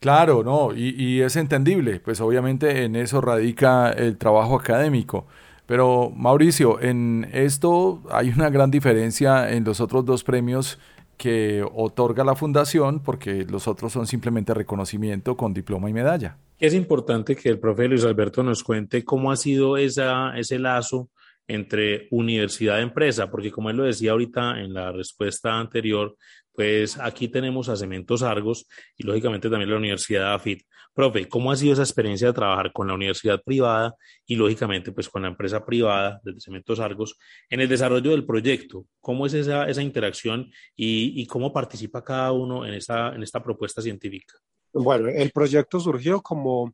Claro, 0.00 0.44
no, 0.44 0.74
y, 0.74 0.94
y 1.02 1.22
es 1.22 1.36
entendible, 1.36 2.00
pues 2.00 2.20
obviamente 2.20 2.84
en 2.84 2.96
eso 2.96 3.20
radica 3.20 3.90
el 3.90 4.18
trabajo 4.18 4.56
académico. 4.56 5.26
Pero 5.66 6.12
Mauricio, 6.14 6.80
en 6.80 7.28
esto 7.32 8.02
hay 8.10 8.28
una 8.28 8.50
gran 8.50 8.70
diferencia 8.70 9.50
en 9.52 9.64
los 9.64 9.80
otros 9.80 10.04
dos 10.04 10.22
premios 10.22 10.78
que 11.16 11.64
otorga 11.74 12.24
la 12.24 12.36
fundación 12.36 13.02
porque 13.02 13.44
los 13.44 13.68
otros 13.68 13.92
son 13.92 14.06
simplemente 14.06 14.54
reconocimiento 14.54 15.36
con 15.36 15.54
diploma 15.54 15.90
y 15.90 15.92
medalla. 15.92 16.38
Es 16.58 16.74
importante 16.74 17.36
que 17.36 17.48
el 17.48 17.58
profe 17.58 17.88
Luis 17.88 18.04
Alberto 18.04 18.42
nos 18.42 18.62
cuente 18.62 19.04
cómo 19.04 19.30
ha 19.30 19.36
sido 19.36 19.76
esa, 19.76 20.36
ese 20.38 20.58
lazo 20.58 21.10
entre 21.48 22.08
universidad 22.10 22.78
y 22.78 22.82
empresa, 22.82 23.30
porque 23.30 23.50
como 23.50 23.70
él 23.70 23.76
lo 23.76 23.84
decía 23.84 24.12
ahorita 24.12 24.60
en 24.60 24.74
la 24.74 24.90
respuesta 24.90 25.58
anterior, 25.58 26.16
pues 26.52 26.98
aquí 26.98 27.28
tenemos 27.28 27.68
a 27.68 27.76
Cementos 27.76 28.22
Argos 28.22 28.66
y 28.96 29.04
lógicamente 29.04 29.50
también 29.50 29.70
la 29.70 29.76
Universidad 29.76 30.34
AFIT. 30.34 30.62
Profe, 30.96 31.28
¿cómo 31.28 31.52
ha 31.52 31.56
sido 31.56 31.74
esa 31.74 31.82
experiencia 31.82 32.28
de 32.28 32.32
trabajar 32.32 32.72
con 32.72 32.88
la 32.88 32.94
universidad 32.94 33.42
privada 33.44 33.94
y 34.24 34.34
lógicamente 34.34 34.92
pues 34.92 35.10
con 35.10 35.20
la 35.20 35.28
empresa 35.28 35.62
privada 35.62 36.22
de 36.24 36.40
Cementos 36.40 36.80
Argos 36.80 37.18
en 37.50 37.60
el 37.60 37.68
desarrollo 37.68 38.12
del 38.12 38.24
proyecto? 38.24 38.86
¿Cómo 39.02 39.26
es 39.26 39.34
esa, 39.34 39.68
esa 39.68 39.82
interacción 39.82 40.50
y, 40.74 41.26
cómo 41.26 41.52
participa 41.52 42.02
cada 42.02 42.32
uno 42.32 42.64
en 42.64 42.72
esta, 42.72 43.14
en 43.14 43.22
esta 43.22 43.42
propuesta 43.42 43.82
científica? 43.82 44.38
Bueno, 44.72 45.08
el 45.08 45.30
proyecto 45.32 45.78
surgió 45.80 46.22
como, 46.22 46.72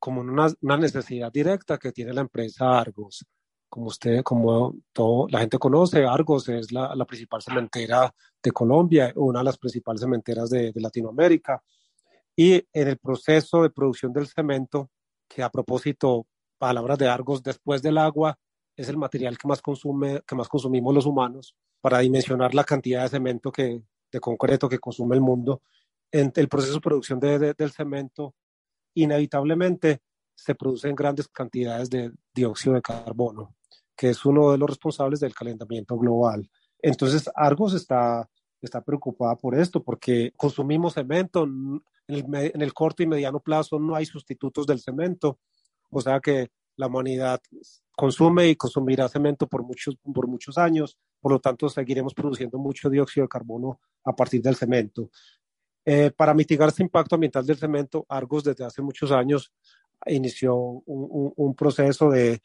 como 0.00 0.22
una, 0.22 0.76
necesidad 0.76 1.30
directa 1.30 1.78
que 1.78 1.92
tiene 1.92 2.12
la 2.12 2.22
empresa 2.22 2.76
Argos 2.76 3.24
como 3.68 3.86
usted, 3.86 4.24
como 4.24 4.74
todo, 4.92 5.28
la 5.28 5.38
gente 5.38 5.56
conoce, 5.58 6.04
Argos 6.04 6.48
es 6.48 6.72
la, 6.72 7.04
principal 7.04 7.40
cementera 7.40 8.12
de 8.42 8.50
Colombia, 8.50 9.12
una 9.14 9.38
de 9.38 9.44
las 9.44 9.58
principales 9.58 10.00
cementeras 10.00 10.50
de, 10.50 10.72
Latinoamérica. 10.74 11.62
Y 12.40 12.66
en 12.72 12.88
el 12.88 12.96
proceso 12.96 13.62
de 13.62 13.68
producción 13.68 14.14
del 14.14 14.26
cemento, 14.26 14.90
que 15.28 15.42
a 15.42 15.50
propósito, 15.50 16.26
palabras 16.56 16.96
de 16.96 17.06
Argos, 17.06 17.42
después 17.42 17.82
del 17.82 17.98
agua, 17.98 18.38
es 18.74 18.88
el 18.88 18.96
material 18.96 19.36
que 19.36 19.46
más, 19.46 19.60
consume, 19.60 20.22
que 20.26 20.34
más 20.34 20.48
consumimos 20.48 20.94
los 20.94 21.04
humanos 21.04 21.54
para 21.82 21.98
dimensionar 21.98 22.54
la 22.54 22.64
cantidad 22.64 23.02
de 23.02 23.10
cemento 23.10 23.52
que, 23.52 23.82
de 24.10 24.20
concreto 24.20 24.70
que 24.70 24.78
consume 24.78 25.16
el 25.16 25.20
mundo. 25.20 25.60
En 26.10 26.32
el 26.34 26.48
proceso 26.48 26.76
de 26.76 26.80
producción 26.80 27.20
de, 27.20 27.38
de, 27.38 27.52
del 27.52 27.72
cemento, 27.72 28.34
inevitablemente 28.94 30.00
se 30.34 30.54
producen 30.54 30.94
grandes 30.94 31.28
cantidades 31.28 31.90
de 31.90 32.10
dióxido 32.32 32.74
de 32.74 32.80
carbono 32.80 33.54
que 33.94 34.08
es 34.08 34.24
uno 34.24 34.50
de 34.50 34.56
los 34.56 34.70
responsables 34.70 35.20
del 35.20 35.34
calentamiento 35.34 35.98
global. 35.98 36.50
Entonces, 36.78 37.28
Argos 37.34 37.74
está, 37.74 38.26
está 38.66 38.82
preocupada 38.82 39.36
por 39.36 39.54
esto, 39.54 39.82
porque 39.82 40.32
consumimos 40.36 40.94
cemento, 40.94 41.44
en 41.44 41.82
el, 42.06 42.24
en 42.34 42.60
el 42.60 42.74
corto 42.74 43.02
y 43.02 43.06
mediano 43.06 43.40
plazo 43.40 43.78
no 43.78 43.94
hay 43.94 44.06
sustitutos 44.06 44.66
del 44.66 44.80
cemento, 44.80 45.38
o 45.90 46.00
sea 46.00 46.20
que 46.20 46.50
la 46.76 46.86
humanidad 46.86 47.40
consume 47.96 48.48
y 48.48 48.56
consumirá 48.56 49.08
cemento 49.08 49.46
por 49.46 49.62
muchos, 49.62 49.96
por 50.14 50.26
muchos 50.26 50.56
años, 50.56 50.98
por 51.20 51.32
lo 51.32 51.40
tanto 51.40 51.68
seguiremos 51.68 52.14
produciendo 52.14 52.58
mucho 52.58 52.88
dióxido 52.88 53.24
de 53.24 53.28
carbono 53.28 53.80
a 54.04 54.14
partir 54.14 54.40
del 54.40 54.56
cemento. 54.56 55.10
Eh, 55.84 56.10
para 56.14 56.34
mitigar 56.34 56.68
este 56.68 56.82
impacto 56.82 57.14
ambiental 57.14 57.44
del 57.44 57.56
cemento, 57.56 58.06
Argos 58.08 58.44
desde 58.44 58.64
hace 58.64 58.82
muchos 58.82 59.10
años 59.12 59.52
inició 60.06 60.56
un, 60.56 60.82
un, 60.86 61.32
un 61.36 61.54
proceso 61.54 62.10
de 62.10 62.40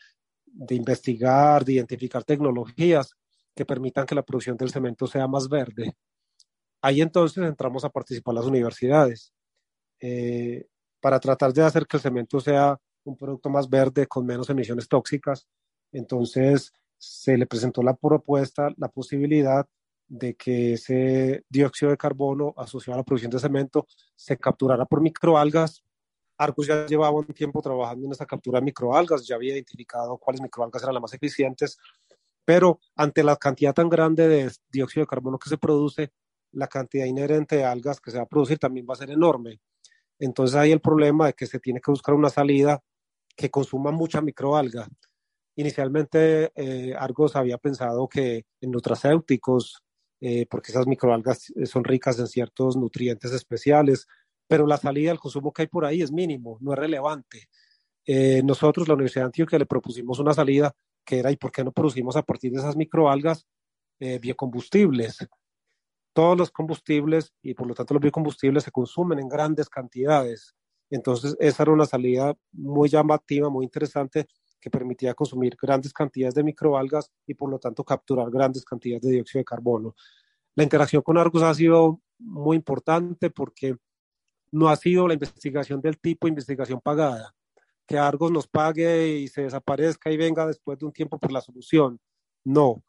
de 0.56 0.76
investigar, 0.76 1.66
de 1.66 1.74
identificar 1.74 2.24
tecnologías 2.24 3.16
que 3.56 3.66
permitan 3.66 4.06
que 4.06 4.16
la 4.16 4.24
producción 4.24 4.58
del 4.58 4.70
cemento 4.70 5.08
sea 5.08 5.28
más 5.28 5.48
verde. 5.48 5.96
Ahí 6.82 7.02
entonces 7.02 7.44
entramos 7.44 7.86
a 7.86 7.90
participar 7.90 8.36
las 8.36 8.46
universidades 8.46 9.34
eh, 10.00 10.68
para 11.00 11.20
tratar 11.20 11.54
de 11.54 11.64
hacer 11.64 11.88
que 11.88 11.98
el 11.98 12.04
cemento 12.04 12.40
sea 12.40 12.80
un 13.04 13.18
producto 13.18 13.50
más 13.50 13.70
verde 13.70 14.08
con 14.08 14.26
menos 14.26 14.50
emisiones 14.50 14.88
tóxicas. 14.88 15.48
Entonces 15.92 16.74
se 16.98 17.38
le 17.38 17.48
presentó 17.48 17.82
la 17.82 17.96
propuesta, 17.96 18.70
la 18.78 18.90
posibilidad 18.90 19.66
de 20.08 20.36
que 20.36 20.74
ese 20.74 21.44
dióxido 21.50 21.92
de 21.92 21.98
carbono 21.98 22.54
asociado 22.58 22.96
a 22.96 23.00
la 23.00 23.04
producción 23.04 23.32
de 23.32 23.40
cemento 23.40 23.88
se 24.16 24.38
capturara 24.38 24.86
por 24.86 25.02
microalgas 25.02 25.84
Arcus 26.38 26.68
ya 26.68 26.86
llevaba 26.86 27.12
un 27.12 27.26
tiempo 27.28 27.62
trabajando 27.62 28.06
en 28.06 28.12
esa 28.12 28.26
captura 28.26 28.60
de 28.60 28.66
microalgas, 28.66 29.26
ya 29.26 29.36
había 29.36 29.54
identificado 29.54 30.18
cuáles 30.18 30.42
microalgas 30.42 30.84
eran 30.84 30.96
las 30.96 31.02
más 31.02 31.14
eficientes, 31.14 31.78
pero 32.46 32.80
ante 32.96 33.24
la 33.24 33.36
cantidad 33.36 33.74
tan 33.74 33.90
grande 33.90 34.28
de 34.28 34.52
dióxido 34.72 35.04
de 35.04 35.08
carbono 35.08 35.40
que 35.40 35.50
se 35.50 35.58
produce, 35.58 36.12
la 36.52 36.68
cantidad 36.68 37.06
inherente 37.06 37.58
de 37.58 37.66
algas 37.66 38.00
que 38.00 38.12
se 38.12 38.18
va 38.18 38.24
a 38.24 38.28
producir 38.28 38.60
también 38.60 38.86
va 38.90 38.94
a 38.94 38.98
ser 38.98 39.10
enorme. 39.12 39.60
Entonces 40.20 40.56
hay 40.56 40.72
el 40.72 40.80
problema 40.80 41.28
de 41.28 41.34
que 41.34 41.48
se 41.48 41.60
tiene 41.60 41.82
que 41.82 41.92
buscar 41.92 42.16
una 42.16 42.30
salida 42.30 42.82
que 43.36 43.52
consuma 43.52 43.92
mucha 43.92 44.22
microalga. 44.22 44.88
Inicialmente 45.58 46.52
eh, 46.56 46.94
Argos 46.98 47.36
había 47.36 47.58
pensado 47.58 48.08
que 48.08 48.46
en 48.62 48.72
nutracéuticos, 48.72 49.84
eh, 50.22 50.46
porque 50.50 50.72
esas 50.72 50.88
microalgas 50.88 51.52
son 51.66 51.84
ricas 51.84 52.20
en 52.20 52.28
ciertos 52.28 52.78
nutrientes 52.78 53.34
especiales, 53.34 54.08
pero 54.48 54.68
la 54.68 54.78
salida 54.78 55.10
del 55.10 55.20
consumo 55.20 55.52
que 55.52 55.64
hay 55.64 55.68
por 55.68 55.86
ahí 55.86 56.02
es 56.02 56.12
mínimo, 56.12 56.58
no 56.62 56.74
es 56.74 56.80
relevante. 56.80 57.50
Eh, 58.06 58.42
nosotros, 58.44 58.88
la 58.88 58.94
Universidad 58.94 59.24
de 59.24 59.28
Antioquia, 59.28 59.60
le 59.60 59.66
propusimos 59.66 60.20
una 60.20 60.34
salida 60.34 60.74
que 61.06 61.20
era, 61.20 61.32
¿y 61.32 61.38
por 61.38 61.52
qué 61.52 61.64
no 61.64 61.72
producimos 61.72 62.16
a 62.16 62.24
partir 62.24 62.52
de 62.52 62.60
esas 62.60 62.76
microalgas 62.76 63.46
eh, 64.00 64.20
biocombustibles? 64.20 65.28
Todos 66.14 66.38
los 66.38 66.52
combustibles 66.52 67.34
y 67.42 67.54
por 67.54 67.68
lo 67.68 67.74
tanto 67.74 67.94
los 67.94 68.02
biocombustibles 68.02 68.64
se 68.64 68.72
consumen 68.72 69.20
en 69.20 69.30
grandes 69.30 69.70
cantidades. 69.70 70.56
Entonces, 70.90 71.36
esa 71.40 71.64
era 71.64 71.72
una 71.72 71.86
salida 71.86 72.36
muy 72.52 72.90
llamativa, 72.90 73.50
muy 73.50 73.66
interesante, 73.66 74.28
que 74.60 74.70
permitía 74.70 75.14
consumir 75.14 75.56
grandes 75.62 75.94
cantidades 75.94 76.34
de 76.34 76.44
microalgas 76.44 77.12
y 77.28 77.36
por 77.36 77.50
lo 77.50 77.60
tanto 77.60 77.84
capturar 77.84 78.32
grandes 78.32 78.66
cantidades 78.66 79.04
de 79.04 79.12
dióxido 79.12 79.42
de 79.42 79.46
carbono. 79.46 79.96
La 80.56 80.64
interacción 80.64 81.02
con 81.02 81.18
Argos 81.18 81.44
ha 81.44 81.54
sido 81.54 82.02
muy 82.18 82.58
importante 82.58 83.30
porque 83.30 83.76
no 84.52 84.70
ha 84.70 84.76
sido 84.76 85.08
la 85.08 85.14
investigación 85.14 85.82
del 85.82 86.00
tipo 86.00 86.28
investigación 86.28 86.80
pagada, 86.82 87.36
que 87.86 87.98
Argos 87.98 88.32
nos 88.32 88.48
pague 88.48 89.10
y 89.18 89.28
se 89.28 89.44
desaparezca 89.44 90.12
y 90.12 90.18
venga 90.18 90.48
después 90.48 90.80
de 90.80 90.86
un 90.86 90.92
tiempo 90.92 91.20
por 91.20 91.32
la 91.32 91.42
solución. 91.42 92.00
No. 92.44 92.84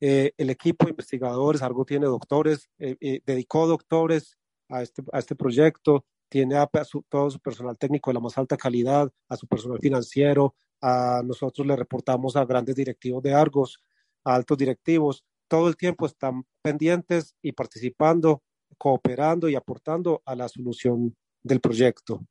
Eh, 0.00 0.32
el 0.38 0.50
equipo 0.50 0.86
de 0.86 0.90
investigadores, 0.90 1.62
Argos 1.62 1.86
tiene 1.86 2.06
doctores, 2.06 2.70
eh, 2.78 2.96
eh, 3.00 3.20
dedicó 3.24 3.66
doctores 3.66 4.38
a 4.68 4.82
este, 4.82 5.02
a 5.12 5.18
este 5.18 5.34
proyecto, 5.36 6.04
tiene 6.28 6.56
a 6.56 6.70
todo 7.08 7.30
su 7.30 7.40
personal 7.40 7.76
técnico 7.76 8.10
de 8.10 8.14
la 8.14 8.20
más 8.20 8.38
alta 8.38 8.56
calidad, 8.56 9.12
a 9.28 9.36
su 9.36 9.46
personal 9.46 9.78
financiero, 9.78 10.54
a 10.80 11.22
nosotros 11.24 11.66
le 11.66 11.76
reportamos 11.76 12.36
a 12.36 12.44
grandes 12.44 12.76
directivos 12.76 13.22
de 13.22 13.34
Argos, 13.34 13.82
a 14.24 14.34
altos 14.34 14.56
directivos, 14.56 15.24
todo 15.48 15.68
el 15.68 15.76
tiempo 15.76 16.06
están 16.06 16.44
pendientes 16.62 17.34
y 17.42 17.52
participando 17.52 18.42
cooperando 18.78 19.48
y 19.48 19.54
aportando 19.54 20.22
a 20.24 20.34
la 20.34 20.48
solución 20.48 21.14
del 21.42 21.60
proyecto. 21.60 22.24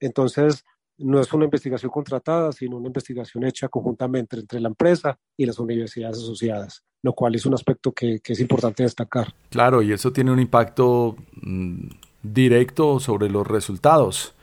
Entonces, 0.00 0.64
no 0.98 1.20
es 1.20 1.32
una 1.32 1.44
investigación 1.44 1.90
contratada, 1.90 2.52
sino 2.52 2.76
una 2.76 2.88
investigación 2.88 3.44
hecha 3.44 3.68
conjuntamente 3.68 4.36
entre 4.36 4.60
la 4.60 4.68
empresa 4.68 5.18
y 5.36 5.46
las 5.46 5.58
universidades 5.58 6.18
asociadas, 6.18 6.84
lo 7.02 7.12
cual 7.12 7.34
es 7.34 7.46
un 7.46 7.54
aspecto 7.54 7.92
que, 7.92 8.20
es 8.24 8.40
importante 8.40 8.82
destacar. 8.82 9.32
Claro, 9.50 9.82
y 9.82 9.92
eso 9.92 10.12
tiene 10.12 10.32
un 10.32 10.40
impacto 10.40 11.16
mmm, 11.40 11.88
directo 12.22 13.00
sobre 13.00 13.30
los 13.30 13.46
resultados. 13.46 14.34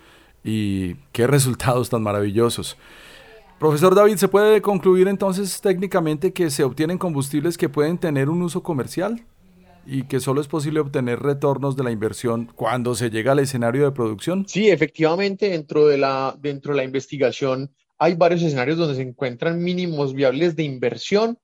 Y 0.44 0.96
qué 1.12 1.28
resultados 1.28 1.89
tan 1.89 2.04
maravillosos. 2.04 2.78
Profesor 3.60 3.96
David, 3.96 4.18
¿se 4.18 4.28
puede 4.28 4.62
concluir 4.62 5.08
entonces 5.08 5.62
técnicamente 5.62 6.34
que 6.34 6.50
se 6.50 6.63
obtienen 6.63 6.98
combustibles 6.98 7.58
que 7.58 7.70
pueden 7.70 7.98
tener 7.98 8.30
un 8.30 8.41
uso 8.41 8.62
comercial? 8.62 9.24
Y 9.86 10.04
que 10.04 10.19
solo 10.19 10.41
es 10.41 10.48
posible 10.48 10.80
obtener 10.80 11.19
retornos 11.19 11.76
de 11.76 11.84
la 11.84 11.91
inversión 11.91 12.52
cuando 12.56 12.95
se 12.95 13.10
llega 13.10 13.34
al 13.34 13.39
escenario 13.39 13.84
de 13.86 13.91
producción? 13.91 14.45
Sí, 14.48 14.69
efectivamente, 14.69 15.50
dentro 15.50 15.88
de 15.88 15.98
la, 15.98 16.36
dentro 16.39 16.74
de 16.74 16.78
la 16.78 16.84
investigación 16.84 17.71
hay 17.98 18.15
varios 18.15 18.41
escenarios 18.41 18.78
donde 18.78 18.95
se 18.95 19.02
encuentran 19.02 19.63
mínimos 19.63 20.13
viables 20.13 20.56
de 20.56 20.63
inversión 20.63 21.39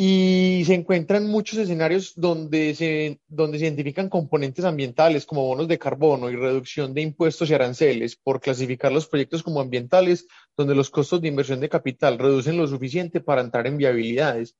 y 0.00 0.62
se 0.64 0.74
encuentran 0.74 1.26
muchos 1.26 1.58
escenarios 1.58 2.12
donde 2.14 2.72
se, 2.76 3.20
donde 3.26 3.58
se 3.58 3.64
identifican 3.64 4.08
componentes 4.08 4.64
ambientales 4.64 5.26
como 5.26 5.44
bonos 5.44 5.66
de 5.66 5.78
carbono 5.78 6.30
y 6.30 6.36
reducción 6.36 6.94
de 6.94 7.02
impuestos 7.02 7.50
y 7.50 7.54
aranceles 7.54 8.14
por 8.14 8.40
clasificar 8.40 8.92
los 8.92 9.08
proyectos 9.08 9.42
como 9.42 9.60
ambientales, 9.60 10.28
donde 10.56 10.76
los 10.76 10.90
costos 10.90 11.20
de 11.20 11.26
inversión 11.26 11.58
de 11.58 11.68
capital 11.68 12.16
reducen 12.16 12.56
lo 12.56 12.68
suficiente 12.68 13.20
para 13.20 13.40
entrar 13.40 13.66
en 13.66 13.76
viabilidades. 13.76 14.56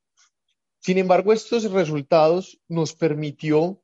Sin 0.79 0.97
embargo, 0.97 1.33
estos 1.33 1.69
resultados 1.71 2.59
nos 2.67 2.93
permitió 2.93 3.81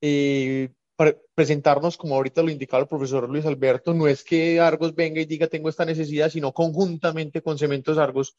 eh, 0.00 0.70
pre 0.96 1.18
presentarnos, 1.34 1.96
como 1.96 2.16
ahorita 2.16 2.42
lo 2.42 2.50
indicaba 2.50 2.82
el 2.82 2.88
profesor 2.88 3.28
Luis 3.28 3.46
Alberto, 3.46 3.94
no 3.94 4.08
es 4.08 4.24
que 4.24 4.60
Argos 4.60 4.94
venga 4.94 5.20
y 5.20 5.24
diga 5.24 5.46
tengo 5.46 5.68
esta 5.68 5.84
necesidad, 5.84 6.28
sino 6.28 6.52
conjuntamente 6.52 7.40
con 7.40 7.56
Cementos 7.56 7.96
Argos, 7.96 8.36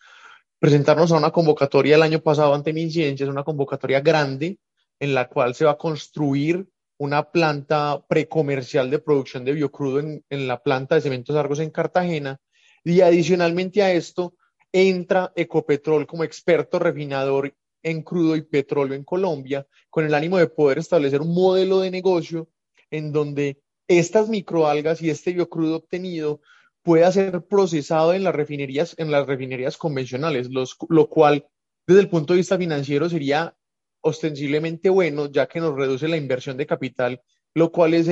presentarnos 0.60 1.12
a 1.12 1.18
una 1.18 1.32
convocatoria 1.32 1.96
el 1.96 2.04
año 2.04 2.20
pasado 2.20 2.54
ante 2.54 2.72
es 2.72 3.22
una 3.22 3.46
convocatoria 3.46 4.02
grande 4.02 4.60
en 5.00 5.14
la 5.16 5.30
cual 5.30 5.56
se 5.56 5.64
va 5.66 5.72
a 5.72 5.78
construir 5.78 6.68
una 6.98 7.32
planta 7.32 8.04
precomercial 8.08 8.90
de 8.90 9.00
producción 9.00 9.46
de 9.46 9.54
biocrudo 9.54 10.02
en, 10.02 10.26
en 10.30 10.48
la 10.48 10.62
planta 10.62 10.96
de 10.96 11.02
Cementos 11.02 11.38
Argos 11.38 11.60
en 11.60 11.70
Cartagena. 11.70 12.40
Y 12.84 13.00
adicionalmente 13.00 13.82
a 13.82 13.94
esto, 13.94 14.34
entra 14.74 15.32
Ecopetrol 15.36 16.06
como 16.06 16.26
experto 16.26 16.78
refinador 16.78 17.54
en 17.84 18.04
crudo 18.04 18.36
y 18.36 18.42
petróleo 18.42 18.96
en 18.96 19.04
Colombia, 19.04 19.66
con 19.90 20.06
el 20.06 20.14
ánimo 20.14 20.38
de 20.38 20.48
poder 20.48 20.80
establecer 20.80 21.22
un 21.22 21.34
modelo 21.34 21.80
de 21.80 21.92
negocio 21.92 22.50
en 22.92 23.12
donde 23.12 23.62
estas 23.88 24.30
microalgas 24.30 25.02
y 25.02 25.10
este 25.10 25.34
biocrudo 25.34 25.78
obtenido 25.78 26.42
pueda 26.84 27.12
ser 27.12 27.46
procesado 27.46 28.14
en 28.14 28.24
las 28.24 28.36
refinerías, 28.36 28.96
en 28.98 29.12
las 29.12 29.28
refinerías 29.28 29.78
convencionales, 29.78 30.50
lo 30.50 31.10
cual 31.10 31.48
desde 31.88 32.02
el 32.02 32.10
punto 32.10 32.34
de 32.34 32.38
vista 32.38 32.58
financiero 32.58 33.10
sería 33.10 33.56
ostensiblemente 34.02 34.90
bueno, 34.90 35.30
ya 35.30 35.48
que 35.48 35.60
nos 35.60 35.76
reduce 35.76 36.08
la 36.08 36.18
inversión 36.18 36.58
de 36.58 36.68
capital, 36.68 37.22
lo 37.54 37.72
cual 37.72 37.94
es 37.94 38.08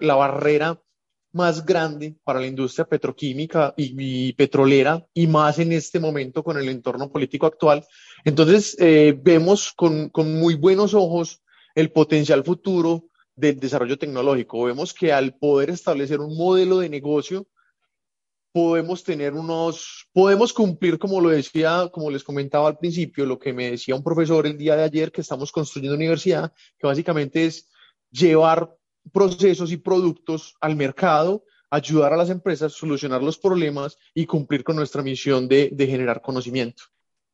la 0.00 0.14
barrera 0.14 0.80
más 1.32 1.64
grande 1.64 2.16
para 2.24 2.40
la 2.40 2.46
industria 2.46 2.86
petroquímica 2.86 3.74
y, 3.76 4.28
y, 4.28 4.32
petrolera 4.32 5.06
y 5.14 5.26
más 5.26 5.58
en 5.58 5.72
este 5.72 6.00
momento 6.00 6.42
con 6.42 6.58
el 6.58 6.68
entorno 6.68 7.10
político 7.10 7.46
actual. 7.46 7.84
Entonces, 8.24 8.76
eh, 8.78 9.18
vemos 9.20 9.72
con, 9.72 10.08
con 10.10 10.38
muy 10.38 10.54
buenos 10.54 10.94
ojos 10.94 11.42
el 11.74 11.90
potencial 11.92 12.44
futuro 12.44 13.04
del 13.34 13.58
desarrollo 13.58 13.98
tecnológico. 13.98 14.64
Vemos 14.64 14.92
que 14.92 15.12
al 15.12 15.36
poder 15.36 15.70
establecer 15.70 16.20
un 16.20 16.36
modelo 16.36 16.78
de 16.78 16.88
negocio 16.88 17.46
podemos 18.52 19.04
tener 19.04 19.32
unos, 19.34 20.08
podemos 20.12 20.52
cumplir, 20.52 20.98
como 20.98 21.20
lo 21.20 21.30
decía, 21.30 21.88
como 21.92 22.10
les 22.10 22.24
comentaba 22.24 22.68
al 22.68 22.78
principio, 22.78 23.24
lo 23.24 23.38
que 23.38 23.52
me 23.52 23.70
decía 23.70 23.94
un 23.94 24.02
profesor 24.02 24.46
el 24.46 24.58
día 24.58 24.76
de 24.76 24.82
ayer, 24.82 25.12
que 25.12 25.20
estamos 25.20 25.52
construyendo 25.52 25.96
universidad, 25.96 26.52
que 26.78 26.86
básicamente 26.86 27.46
es 27.46 27.68
llevar 28.10 28.76
procesos 29.12 29.70
y 29.72 29.76
productos 29.76 30.54
al 30.60 30.76
mercado, 30.76 31.44
ayudar 31.70 32.12
a 32.12 32.16
las 32.16 32.30
empresas, 32.30 32.72
solucionar 32.72 33.22
los 33.22 33.38
problemas 33.38 33.96
y 34.14 34.26
cumplir 34.26 34.64
con 34.64 34.76
nuestra 34.76 35.02
misión 35.02 35.46
de, 35.46 35.70
de 35.72 35.86
generar 35.86 36.20
conocimiento. 36.20 36.82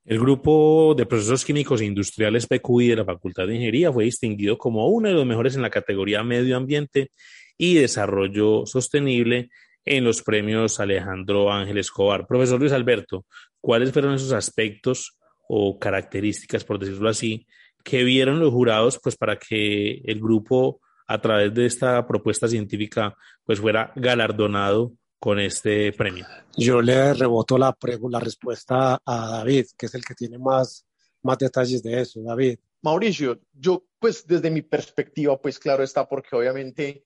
El 0.07 0.21
grupo 0.21 0.95
de 0.97 1.05
procesos 1.05 1.45
químicos 1.45 1.81
e 1.81 1.85
industriales 1.85 2.47
PQI 2.47 2.90
de 2.90 2.97
la 2.97 3.05
Facultad 3.05 3.49
de 3.49 3.55
Ingeniería 3.55 3.92
fue 3.92 4.05
distinguido 4.05 4.57
como 4.57 4.87
uno 4.87 5.09
de 5.09 5.14
los 5.16 5.27
mejores 5.27 5.57
en 5.57 5.62
la 5.62 5.71
categoría 5.71 6.23
Medio 6.23 6.57
Ambiente 6.57 7.11
y 7.59 7.75
Desarrollo 7.75 8.66
Sostenible 8.66 9.51
en 9.85 10.05
los 10.05 10.23
premios 10.23 10.79
Alejandro 10.79 11.53
Ángel 11.53 11.79
Escobar. 11.79 12.29
Profesor 12.29 12.61
Luis 12.61 12.71
Alberto, 12.71 13.27
¿cuáles 13.61 13.90
fueron 13.90 14.14
esos 14.14 14.31
aspectos 14.31 15.19
o 15.49 15.77
características, 15.77 16.62
por 16.62 16.79
decirlo 16.79 17.09
así, 17.09 17.45
que 17.83 18.05
vieron 18.05 18.38
los 18.38 18.53
jurados 18.53 19.01
pues 19.03 19.16
para 19.16 19.37
que 19.40 20.03
el 20.05 20.21
grupo 20.21 20.81
a 21.09 21.21
través 21.21 21.53
de 21.53 21.66
esta 21.66 22.07
propuesta 22.07 22.47
científica 22.47 23.16
pues 23.45 23.59
fuera 23.59 23.92
galardonado 23.97 24.92
con 25.18 25.38
este 25.38 25.92
premio? 25.92 26.26
Yo 26.57 26.81
le 26.81 27.14
reboto 27.14 27.59
la, 27.59 27.76
la 28.11 28.20
respuesta 28.20 29.00
a 29.05 29.31
David, 29.31 29.66
que 29.76 29.87
es 29.87 29.94
el 29.94 30.05
que 30.05 30.14
tiene 30.14 30.38
más, 30.38 30.87
más 31.22 31.38
detalles 31.38 31.83
de 31.83 32.00
eso. 32.00 32.20
David. 32.22 32.59
Mauricio, 32.83 33.40
yo 33.52 33.85
pues 33.98 34.26
desde 34.26 34.50
mi 34.50 34.62
perspectiva, 34.62 35.40
pues 35.40 35.59
claro 35.59 35.83
está, 35.83 36.09
porque 36.09 36.37
obviamente 36.37 37.05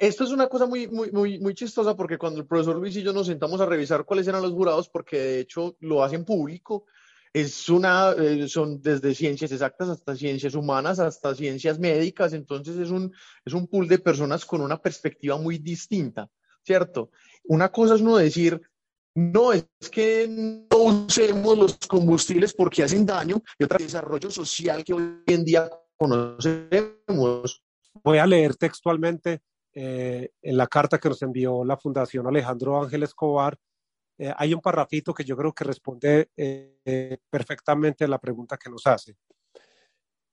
esto 0.00 0.24
es 0.24 0.30
una 0.30 0.48
cosa 0.48 0.66
muy, 0.66 0.88
muy, 0.88 1.10
muy, 1.10 1.38
muy 1.38 1.54
chistosa 1.54 1.96
porque 1.96 2.18
cuando 2.18 2.40
el 2.40 2.46
profesor 2.46 2.76
Luis 2.76 2.96
y 2.96 3.02
yo 3.02 3.12
nos 3.12 3.26
sentamos 3.26 3.60
a 3.60 3.66
revisar 3.66 4.04
cuáles 4.04 4.26
eran 4.26 4.42
los 4.42 4.52
jurados, 4.52 4.88
porque 4.88 5.18
de 5.18 5.40
hecho 5.40 5.76
lo 5.80 6.02
hacen 6.02 6.24
público, 6.24 6.86
es 7.32 7.68
una, 7.68 8.12
eh, 8.12 8.46
son 8.48 8.80
desde 8.80 9.14
ciencias 9.14 9.52
exactas 9.52 9.88
hasta 9.88 10.14
ciencias 10.14 10.54
humanas, 10.54 10.98
hasta 10.98 11.34
ciencias 11.34 11.78
médicas, 11.78 12.32
entonces 12.32 12.76
es 12.76 12.90
un, 12.90 13.12
es 13.44 13.54
un 13.54 13.66
pool 13.66 13.88
de 13.88 13.98
personas 13.98 14.44
con 14.44 14.60
una 14.60 14.80
perspectiva 14.80 15.38
muy 15.38 15.58
distinta, 15.58 16.28
¿cierto? 16.62 17.10
Una 17.44 17.70
cosa 17.70 17.94
es 17.94 18.00
uno 18.00 18.16
decir, 18.16 18.60
no, 19.14 19.52
es 19.52 19.66
que 19.90 20.26
no 20.28 20.76
usemos 20.76 21.58
los 21.58 21.78
combustibles 21.86 22.54
porque 22.54 22.82
hacen 22.82 23.04
daño, 23.04 23.42
y 23.58 23.64
otra 23.64 23.78
desarrollo 23.78 24.30
social 24.30 24.82
que 24.84 24.94
hoy 24.94 25.22
en 25.26 25.44
día 25.44 25.70
conocemos. 25.96 27.62
Voy 28.02 28.18
a 28.18 28.26
leer 28.26 28.56
textualmente 28.56 29.42
eh, 29.74 30.30
en 30.42 30.56
la 30.56 30.66
carta 30.66 30.98
que 30.98 31.08
nos 31.08 31.22
envió 31.22 31.64
la 31.64 31.76
Fundación 31.76 32.26
Alejandro 32.26 32.82
Ángel 32.82 33.02
Escobar, 33.02 33.58
eh, 34.18 34.32
hay 34.36 34.52
un 34.52 34.60
parrafito 34.60 35.14
que 35.14 35.24
yo 35.24 35.36
creo 35.36 35.52
que 35.52 35.64
responde 35.64 36.30
eh, 36.36 37.18
perfectamente 37.30 38.04
a 38.04 38.08
la 38.08 38.18
pregunta 38.18 38.58
que 38.58 38.70
nos 38.70 38.86
hace. 38.86 39.16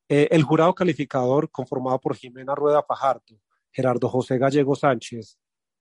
el 0.07 0.43
jurado 0.43 0.73
calificador, 0.73 1.49
conformado 1.51 1.99
por 1.99 2.15
Jimena 2.15 2.55
Rueda 2.55 2.83
Fajardo, 2.83 3.39
Gerardo 3.71 4.09
José 4.09 4.37
Gallego 4.37 4.75
Sánchez, 4.75 5.37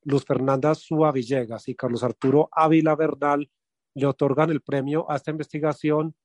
Luz 0.08 0.24
Fernanda 0.24 0.74
Súa 0.74 1.12
Villegas 1.12 1.68
y 1.68 1.74
Carlos 1.74 2.02
Arturo 2.02 2.48
Ávila 2.52 2.96
Bernal, 2.96 3.50
le 3.94 4.06
otorgan 4.06 4.48
el 4.48 4.62
premio 4.62 5.10
a 5.10 5.16
esta 5.16 5.30
investigación, 5.30 6.16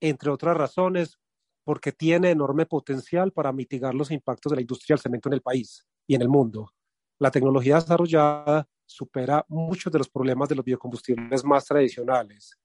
entre 0.00 0.30
otras 0.30 0.56
razones, 0.56 1.18
porque 1.62 1.92
tiene 1.92 2.30
enorme 2.30 2.64
potencial 2.64 3.30
para 3.30 3.52
mitigar 3.52 3.94
los 3.94 4.10
impactos 4.10 4.50
de 4.50 4.56
la 4.56 4.62
industria 4.62 4.94
del 4.94 5.02
cemento 5.02 5.28
en 5.28 5.34
el 5.34 5.42
país 5.42 5.86
y 6.06 6.14
en 6.14 6.22
el 6.22 6.30
mundo. 6.30 6.72
La 7.18 7.30
tecnología 7.30 7.74
desarrollada 7.74 8.66
supera 8.86 9.44
muchos 9.48 9.92
de 9.92 9.98
los 9.98 10.08
problemas 10.08 10.48
de 10.48 10.54
los 10.54 10.64
biocombustibles 10.64 11.44
más 11.44 11.66
tradicionales. 11.66 12.58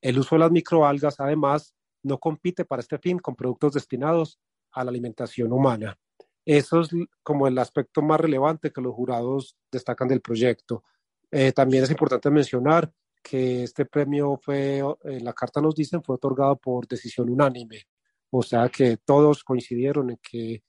El 0.00 0.18
uso 0.18 0.34
de 0.34 0.40
las 0.40 0.50
microalgas, 0.50 1.20
además, 1.20 1.72
no 2.02 2.18
compite 2.18 2.64
para 2.64 2.80
este 2.80 2.98
fin 2.98 3.20
con 3.20 3.36
productos 3.36 3.74
destinados 3.74 4.40
a 4.72 4.82
la 4.82 4.90
alimentación 4.90 5.52
humana. 5.52 5.96
Eso 6.44 6.80
es 6.80 6.90
como 7.22 7.46
el 7.46 7.56
aspecto 7.58 8.02
más 8.02 8.20
relevante 8.20 8.72
que 8.72 8.80
los 8.80 8.94
jurados 8.94 9.56
destacan 9.70 10.08
del 10.08 10.20
proyecto. 10.20 10.84
Eh, 11.30 11.52
también 11.52 11.84
es 11.84 11.90
importante 11.90 12.30
mencionar 12.30 12.92
que 13.22 13.62
este 13.62 13.86
premio 13.86 14.38
fue, 14.42 14.82
en 15.04 15.24
la 15.24 15.32
carta 15.32 15.60
nos 15.60 15.74
dicen, 15.74 16.02
fue 16.02 16.16
otorgado 16.16 16.56
por 16.56 16.88
decisión 16.88 17.30
unánime. 17.30 17.86
O 18.30 18.42
sea 18.42 18.68
que 18.68 18.96
todos 18.96 19.44
coincidieron 19.44 20.10
en 20.10 20.18
que 20.22 20.62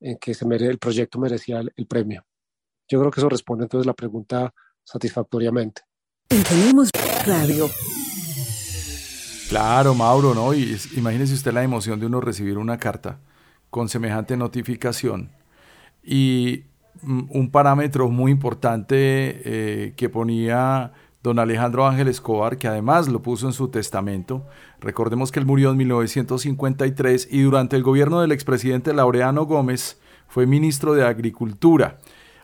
en 0.00 0.16
que 0.16 0.34
se 0.34 0.46
mere, 0.46 0.66
el 0.66 0.78
proyecto 0.78 1.18
merecía 1.18 1.60
el, 1.60 1.86
premio. 1.86 2.24
Yo 2.88 2.98
creo 2.98 3.10
que 3.10 3.20
eso 3.20 3.28
responde 3.28 3.64
entonces 3.64 3.86
la 3.86 3.94
pregunta 3.94 4.52
satisfactoriamente. 4.82 5.82
Tenemos 6.28 6.90
radio. 7.26 7.68
Claro, 9.48 9.94
Mauro, 9.94 10.34
¿no? 10.34 10.54
Y 10.54 10.76
imagínese 10.96 11.34
usted 11.34 11.52
la 11.52 11.62
emoción 11.62 12.00
de 12.00 12.06
uno 12.06 12.20
recibir 12.20 12.56
una 12.56 12.78
carta 12.78 13.20
con 13.70 13.88
semejante 13.88 14.36
notificación 14.36 15.30
y 16.02 16.64
mm, 17.02 17.22
un 17.30 17.50
parámetro 17.50 18.08
muy 18.08 18.32
importante 18.32 18.86
eh, 18.96 19.94
que 19.96 20.08
ponía 20.08 20.92
don 21.22 21.38
Alejandro 21.38 21.86
Ángel 21.86 22.08
Escobar, 22.08 22.56
que 22.56 22.68
además 22.68 23.08
lo 23.08 23.20
puso 23.20 23.46
en 23.46 23.52
su 23.52 23.68
testamento. 23.68 24.46
Recordemos 24.80 25.30
que 25.30 25.38
él 25.38 25.46
murió 25.46 25.70
en 25.70 25.76
1953 25.76 27.28
y 27.30 27.42
durante 27.42 27.76
el 27.76 27.82
gobierno 27.82 28.20
del 28.20 28.32
expresidente 28.32 28.94
Laureano 28.94 29.44
Gómez 29.44 30.00
fue 30.28 30.46
ministro 30.46 30.94
de 30.94 31.04
Agricultura. 31.04 31.98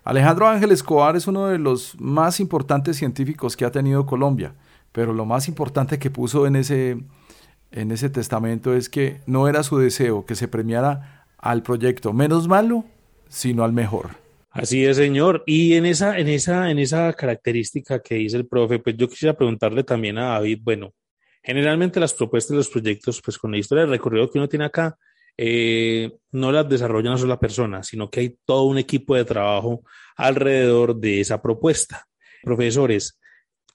Alejandro 0.05 0.47
Ángel 0.47 0.73
Escobar 0.73 1.17
es 1.17 1.27
uno 1.27 1.47
de 1.47 1.59
los 1.59 1.99
más 1.99 2.39
importantes 2.39 2.97
científicos 2.97 3.57
que 3.57 3.65
ha 3.65 3.73
tenido 3.73 4.07
Colombia, 4.07 4.55
pero 4.93 5.13
lo 5.15 5.25
más 5.25 5.49
importante 5.49 5.99
que 5.99 6.11
puso 6.11 6.47
en 6.47 6.57
ese, 6.57 7.03
en 7.73 7.91
ese 7.91 8.11
testamento 8.11 8.75
es 8.75 8.89
que 8.89 9.21
no 9.27 9.49
era 9.49 9.63
su 9.63 9.79
deseo 9.79 10.27
que 10.27 10.37
se 10.37 10.49
premiara 10.49 11.16
al 11.39 11.63
proyecto 11.63 12.13
menos 12.13 12.49
malo, 12.49 12.85
sino 13.29 13.65
al 13.65 13.73
mejor. 13.73 14.11
Así 14.51 14.85
es, 14.85 14.97
señor. 14.97 15.43
Y 15.47 15.75
en 15.75 15.85
esa, 15.85 16.19
en 16.19 16.29
esa, 16.29 16.71
en 16.71 16.79
esa 16.79 17.13
característica 17.13 18.01
que 18.01 18.15
dice 18.15 18.39
el 18.39 18.47
profe, 18.47 18.79
pues 18.79 18.97
yo 18.97 19.09
quisiera 19.09 19.37
preguntarle 19.37 19.85
también 19.85 20.17
a 20.17 20.31
David, 20.31 20.61
bueno, 20.63 20.95
generalmente 21.43 22.01
las 22.01 22.15
propuestas 22.15 22.51
de 22.51 22.57
los 22.57 22.69
proyectos, 22.69 23.21
pues 23.23 23.37
con 23.39 23.53
la 23.53 23.59
historia 23.59 23.83
del 23.83 23.91
recorrido 23.91 24.31
que 24.31 24.39
uno 24.39 24.49
tiene 24.49 24.65
acá, 24.65 24.97
eh, 25.37 26.11
no 26.33 26.51
las 26.51 26.69
desarrolla 26.69 27.11
una 27.11 27.19
sola 27.19 27.39
persona, 27.39 27.83
sino 27.83 28.11
que 28.11 28.21
hay 28.21 28.39
todo 28.47 28.63
un 28.65 28.79
equipo 28.79 29.15
de 29.15 29.27
trabajo 29.27 29.83
alrededor 30.17 30.97
de 30.97 31.21
esa 31.21 31.43
propuesta. 31.43 32.07
Profesores, 32.43 33.21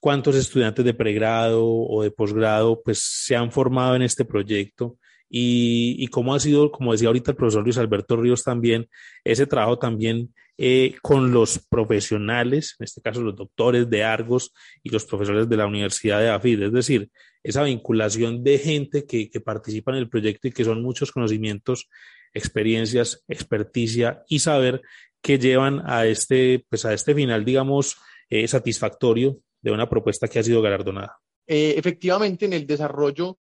¿cuántos 0.00 0.34
estudiantes 0.34 0.84
de 0.84 0.94
pregrado 0.94 1.64
o 1.64 2.02
de 2.02 2.10
posgrado 2.10 2.82
pues 2.82 2.98
se 2.98 3.36
han 3.36 3.52
formado 3.52 3.94
en 3.94 4.02
este 4.02 4.24
proyecto? 4.24 4.98
Y, 5.34 5.96
y 5.98 6.08
cómo 6.08 6.34
ha 6.34 6.40
sido, 6.40 6.70
como 6.70 6.92
decía 6.92 7.08
ahorita 7.08 7.30
el 7.30 7.38
profesor 7.38 7.62
Luis 7.64 7.78
Alberto 7.78 8.16
Ríos 8.16 8.44
también, 8.44 8.86
ese 9.24 9.46
trabajo 9.46 9.78
también 9.78 10.34
eh, 10.58 10.96
con 11.00 11.32
los 11.32 11.58
profesionales, 11.58 12.76
en 12.78 12.84
este 12.84 13.00
caso 13.00 13.22
los 13.22 13.34
doctores 13.34 13.88
de 13.88 14.04
Argos 14.04 14.52
y 14.82 14.90
los 14.90 15.06
profesores 15.06 15.48
de 15.48 15.56
la 15.56 15.66
Universidad 15.66 16.20
de 16.20 16.28
AFID, 16.28 16.64
es 16.64 16.72
decir, 16.72 17.10
esa 17.42 17.62
vinculación 17.62 18.44
de 18.44 18.58
gente 18.58 19.06
que, 19.06 19.28
participa 19.40 19.92
en 19.92 19.98
el 19.98 20.10
proyecto 20.10 20.48
y 20.48 20.52
que 20.52 20.64
son 20.64 20.82
muchos 20.82 21.10
conocimientos, 21.10 21.88
experiencias, 22.34 23.24
experticia 23.28 24.22
y 24.28 24.40
saber 24.40 24.82
que 25.22 25.38
llevan 25.38 25.82
a 25.86 26.06
este, 26.06 26.64
pues 26.68 26.84
a 26.84 26.92
este 26.92 27.14
final, 27.14 27.44
digamos, 27.44 27.96
eh, 28.28 28.46
satisfactorio 28.46 29.38
de 29.62 29.72
una 29.72 29.88
propuesta 29.88 30.28
que 30.28 30.38
ha 30.38 30.42
sido 30.42 30.60
galardonada. 30.60 31.18
Eh, 31.46 31.74
efectivamente, 31.76 32.44
en 32.44 32.52
el 32.52 32.66
desarrollo 32.66 33.38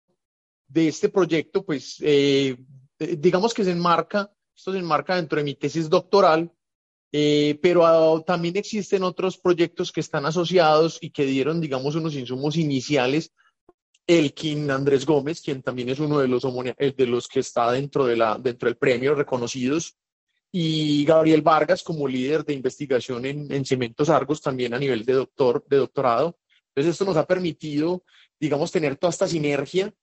de 0.71 0.87
este 0.87 1.09
proyecto, 1.09 1.63
pues 1.63 1.97
digamos 2.97 3.53
que 3.53 3.63
se 3.63 3.71
enmarca, 3.71 4.31
esto 4.55 4.71
se 4.71 4.79
enmarca 4.79 5.15
dentro 5.15 5.37
de 5.37 5.43
mi 5.43 5.55
tesis 5.55 5.89
doctoral, 5.89 6.51
eh, 7.11 7.59
pero 7.61 8.21
también 8.21 8.55
existen 8.55 9.03
otros 9.03 9.37
proyectos 9.37 9.91
que 9.91 9.99
están 9.99 10.25
asociados 10.25 10.97
y 11.01 11.09
que 11.09 11.25
dieron, 11.25 11.59
digamos, 11.59 11.95
unos 11.95 12.15
insumos 12.15 12.55
iniciales. 12.55 13.33
Elkin 14.07 14.71
Andrés 14.71 15.05
Gómez, 15.05 15.41
quien 15.41 15.61
también 15.61 15.89
es 15.89 15.99
uno 15.99 16.19
de 16.19 16.27
los, 16.27 16.43
eh, 16.77 16.93
de 16.95 17.07
los 17.07 17.27
que 17.27 17.41
está 17.41 17.71
dentro, 17.71 18.05
de 18.05 18.15
la, 18.15 18.37
dentro 18.37 18.67
del 18.67 18.77
premio 18.77 19.13
reconocidos, 19.15 19.97
y 20.51 21.05
Gabriel 21.05 21.41
Vargas 21.41 21.81
como 21.81 22.07
líder 22.07 22.43
de 22.43 22.53
investigación 22.53 23.25
en, 23.25 23.51
en 23.51 23.65
Cementos 23.65 24.09
Argos, 24.09 24.41
también 24.41 24.73
a 24.73 24.79
nivel 24.79 25.05
de, 25.05 25.13
doctor, 25.13 25.65
de 25.67 25.77
doctorado. 25.77 26.37
Entonces, 26.69 26.93
esto 26.93 27.05
nos 27.05 27.17
ha 27.17 27.25
permitido, 27.25 28.03
digamos, 28.39 28.71
tener 28.71 28.97
toda 28.97 29.11
esta 29.11 29.27
sinergia 29.27 29.93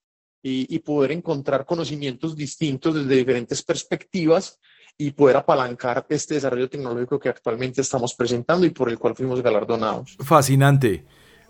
y, 0.42 0.74
y 0.74 0.79
poder 0.81 1.12
encontrar 1.12 1.64
conocimientos 1.64 2.37
distintos 2.37 2.94
desde 2.94 3.16
diferentes 3.16 3.62
perspectivas 3.62 4.59
y 4.98 5.12
poder 5.12 5.37
apalancar 5.37 6.05
este 6.09 6.35
desarrollo 6.35 6.68
tecnológico 6.68 7.20
que 7.20 7.29
actualmente 7.29 7.81
estamos 7.81 8.14
presentando 8.14 8.66
y 8.66 8.70
por 8.70 8.88
el 8.88 8.98
cual 8.98 9.14
fuimos 9.14 9.40
galardonados. 9.40 10.16
Fascinante. 10.20 11.05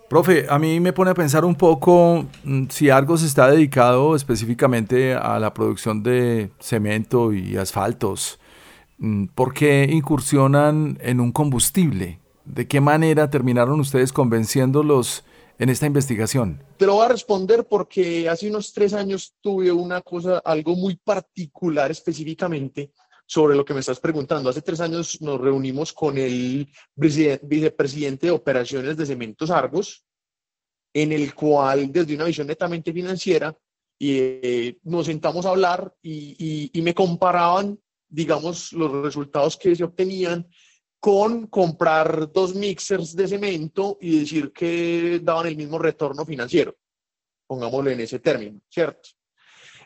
Profe, 0.07 0.45
a 0.49 0.57
mí 0.57 0.79
me 0.79 0.93
pone 0.93 1.11
a 1.11 1.15
pensar 1.15 1.45
un 1.45 1.55
poco 1.55 2.25
mm, 2.43 2.65
si 2.69 2.89
Argos 2.89 3.23
está 3.23 3.49
dedicado 3.49 4.15
específicamente 4.15 5.13
a 5.13 5.39
la 5.39 5.53
producción 5.53 6.03
de 6.03 6.51
cemento 6.59 7.33
y 7.33 7.57
asfaltos. 7.57 8.39
Mm, 8.97 9.25
¿Por 9.27 9.53
qué 9.53 9.87
incursionan 9.91 10.97
en 11.01 11.19
un 11.19 11.31
combustible? 11.31 12.19
¿De 12.45 12.67
qué 12.67 12.81
manera 12.81 13.29
terminaron 13.29 13.79
ustedes 13.79 14.11
convenciéndolos 14.11 15.23
en 15.59 15.69
esta 15.69 15.85
investigación? 15.85 16.63
Te 16.77 16.85
lo 16.85 16.95
voy 16.95 17.05
a 17.05 17.09
responder 17.09 17.67
porque 17.67 18.29
hace 18.29 18.49
unos 18.49 18.73
tres 18.73 18.93
años 18.93 19.35
tuve 19.41 19.71
una 19.71 20.01
cosa, 20.01 20.39
algo 20.39 20.75
muy 20.75 20.95
particular 20.95 21.91
específicamente 21.91 22.93
sobre 23.27 23.55
lo 23.55 23.65
que 23.65 23.73
me 23.73 23.81
estás 23.81 23.99
preguntando. 23.99 24.49
Hace 24.49 24.61
tres 24.61 24.79
años 24.79 25.21
nos 25.21 25.39
reunimos 25.39 25.93
con 25.93 26.17
el 26.17 26.67
vicepresidente 26.95 28.27
de 28.27 28.31
operaciones 28.31 28.97
de 28.97 29.05
Cementos 29.05 29.51
Argos, 29.51 30.05
en 30.93 31.11
el 31.11 31.35
cual 31.35 31.91
desde 31.91 32.15
una 32.15 32.25
visión 32.25 32.47
netamente 32.47 32.91
financiera 32.93 33.55
eh, 33.99 34.77
nos 34.83 35.05
sentamos 35.05 35.45
a 35.45 35.49
hablar 35.49 35.93
y, 36.01 36.71
y 36.73 36.81
me 36.81 36.95
comparaban, 36.95 37.77
digamos, 38.07 38.71
los 38.71 39.03
resultados 39.03 39.57
que 39.57 39.75
se 39.75 39.83
obtenían 39.83 40.47
con 40.99 41.47
comprar 41.47 42.31
dos 42.31 42.55
mixers 42.55 43.15
de 43.15 43.27
cemento 43.27 43.97
y 44.01 44.19
decir 44.19 44.51
que 44.51 45.19
daban 45.23 45.47
el 45.47 45.55
mismo 45.55 45.79
retorno 45.79 46.25
financiero, 46.25 46.75
pongámoslo 47.47 47.89
en 47.89 48.01
ese 48.01 48.19
término, 48.19 48.59
¿cierto? 48.69 49.09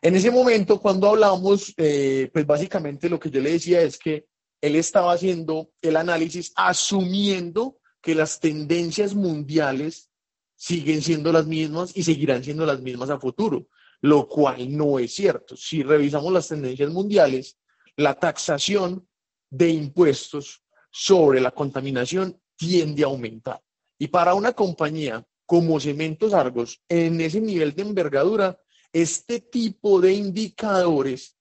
En 0.01 0.15
ese 0.15 0.31
momento, 0.31 0.79
cuando 0.81 1.09
hablamos, 1.09 1.73
eh, 1.77 2.29
pues 2.33 2.45
básicamente 2.45 3.09
lo 3.09 3.19
que 3.19 3.29
yo 3.29 3.39
le 3.39 3.53
decía 3.53 3.81
es 3.81 3.97
que 3.97 4.25
él 4.59 4.75
estaba 4.75 5.13
haciendo 5.13 5.71
el 5.81 5.95
análisis 5.97 6.51
asumiendo 6.55 7.77
que 8.01 8.15
las 8.15 8.39
tendencias 8.39 9.13
mundiales 9.13 10.09
siguen 10.55 11.01
siendo 11.01 11.31
las 11.31 11.45
mismas 11.45 11.95
y 11.95 12.03
seguirán 12.03 12.43
siendo 12.43 12.65
las 12.65 12.81
mismas 12.81 13.09
a 13.09 13.19
futuro, 13.19 13.67
lo 14.01 14.27
cual 14.27 14.75
no 14.75 14.99
es 14.99 15.13
cierto. 15.13 15.55
Si 15.55 15.83
revisamos 15.83 16.33
las 16.33 16.47
tendencias 16.47 16.89
mundiales, 16.89 17.57
la 17.95 18.15
taxación 18.15 19.07
de 19.49 19.69
impuestos 19.69 20.62
sobre 20.93 21.41
la 21.41 21.51
contaminación 21.51 22.39
tiende 22.55 23.03
a 23.03 23.07
aumentar. 23.07 23.59
Y 23.97 24.07
para 24.07 24.35
una 24.35 24.53
compañía 24.53 25.25
como 25.45 25.79
Cementos 25.79 26.33
Argos, 26.33 26.81
en 26.87 27.19
ese 27.19 27.41
nivel 27.41 27.73
de 27.73 27.81
envergadura, 27.81 28.59
este 28.91 29.39
tipo 29.39 29.99
de 29.99 30.13
indicadores 30.13 31.35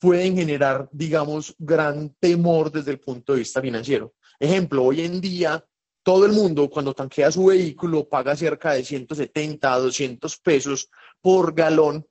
pueden 0.00 0.36
generar, 0.36 0.88
digamos, 0.92 1.54
gran 1.58 2.14
temor 2.18 2.72
desde 2.72 2.92
el 2.92 3.00
punto 3.00 3.32
de 3.32 3.40
vista 3.40 3.60
financiero. 3.60 4.14
Ejemplo, 4.40 4.84
hoy 4.84 5.02
en 5.02 5.20
día 5.20 5.64
todo 6.02 6.24
el 6.24 6.32
mundo 6.32 6.70
cuando 6.70 6.94
tanquea 6.94 7.30
su 7.30 7.46
vehículo 7.46 8.08
paga 8.08 8.36
cerca 8.36 8.72
de 8.72 8.84
170 8.84 9.72
a 9.72 9.78
200 9.78 10.38
pesos 10.38 10.88
por 11.20 11.54
galón 11.54 12.06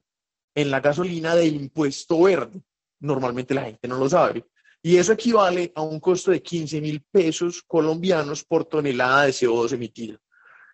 en 0.53 0.69
la 0.69 0.81
gasolina 0.81 1.35
de 1.35 1.47
impuesto 1.47 2.21
verde. 2.23 2.61
Normalmente 2.99 3.53
la 3.53 3.63
gente 3.63 3.87
no 3.87 3.97
lo 3.97 4.09
sabe. 4.09 4.45
Y 4.85 4.97
eso 4.97 5.13
equivale 5.13 5.71
a 5.73 5.81
un 5.81 5.99
costo 5.99 6.29
de 6.29 6.43
15 6.43 6.79
mil 6.79 7.03
pesos 7.11 7.63
colombianos 7.65 8.43
por 8.43 8.65
tonelada 8.65 9.23
de 9.23 9.31
CO2 9.31 9.71
emitida. 9.71 10.19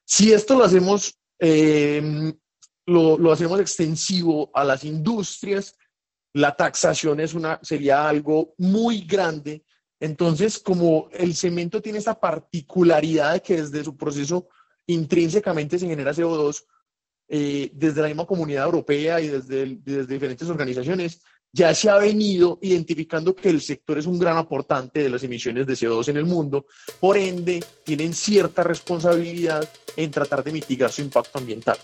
Si 0.04 0.34
esto 0.34 0.58
lo 0.58 0.66
hacemos, 0.66 1.18
eh, 1.40 2.34
lo, 2.88 3.32
hacemos 3.32 3.62
extensivo 3.62 4.52
a 4.54 4.66
las 4.66 4.84
industrias, 4.84 5.78
la 6.34 6.54
taxación 6.54 7.22
es 7.22 7.34
una, 7.34 7.58
sería 7.64 8.10
algo 8.10 8.54
muy 8.58 9.06
grande. 9.06 9.64
Entonces, 9.98 10.60
como 10.60 11.08
el 11.14 11.34
cemento 11.34 11.82
tiene 11.82 12.00
esa 12.00 12.20
particularidad 12.20 13.36
de 13.36 13.42
que 13.42 13.62
desde 13.62 13.82
su 13.82 13.96
proceso 13.96 14.50
intrínsecamente 14.88 15.80
se 15.80 15.88
genera 15.88 16.12
CO2, 16.12 16.66
eh, 17.30 17.72
desde 17.74 18.02
la 18.02 18.08
misma 18.10 18.26
comunidad 18.26 18.66
europea 18.66 19.22
y 19.22 19.30
desde, 19.30 19.78
desde 19.78 20.14
diferentes 20.14 20.50
organizaciones, 20.50 21.22
ya 21.54 21.76
se 21.76 21.90
ha 21.90 21.98
venido 21.98 22.60
identificando 22.62 23.36
que 23.36 23.50
el 23.50 23.62
sector 23.62 23.98
es 23.98 24.06
un 24.06 24.18
gran 24.18 24.38
aportante 24.38 25.04
de 25.04 25.10
las 25.10 25.24
emisiones 25.24 25.68
de 25.68 25.74
CO2 25.74 26.08
en 26.08 26.18
el 26.18 26.26
mundo, 26.26 26.66
por 27.00 27.18
ende 27.18 27.62
tienen 27.84 28.14
cierta 28.14 28.64
responsabilidad 28.64 29.68
en 29.98 30.12
tratar 30.12 30.44
de 30.44 30.54
mitigar 30.54 30.92
su 30.92 31.02
impacto 31.02 31.40
ambiental. 31.40 31.78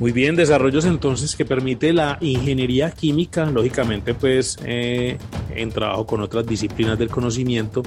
Muy 0.00 0.12
bien, 0.12 0.36
desarrollos 0.36 0.84
entonces 0.84 1.34
que 1.34 1.44
permite 1.44 1.92
la 1.92 2.18
ingeniería 2.20 2.90
química, 2.92 3.46
lógicamente 3.46 4.14
pues 4.14 4.56
eh, 4.64 5.18
en 5.54 5.70
trabajo 5.70 6.06
con 6.06 6.20
otras 6.20 6.46
disciplinas 6.46 6.98
del 6.98 7.08
conocimiento, 7.08 7.82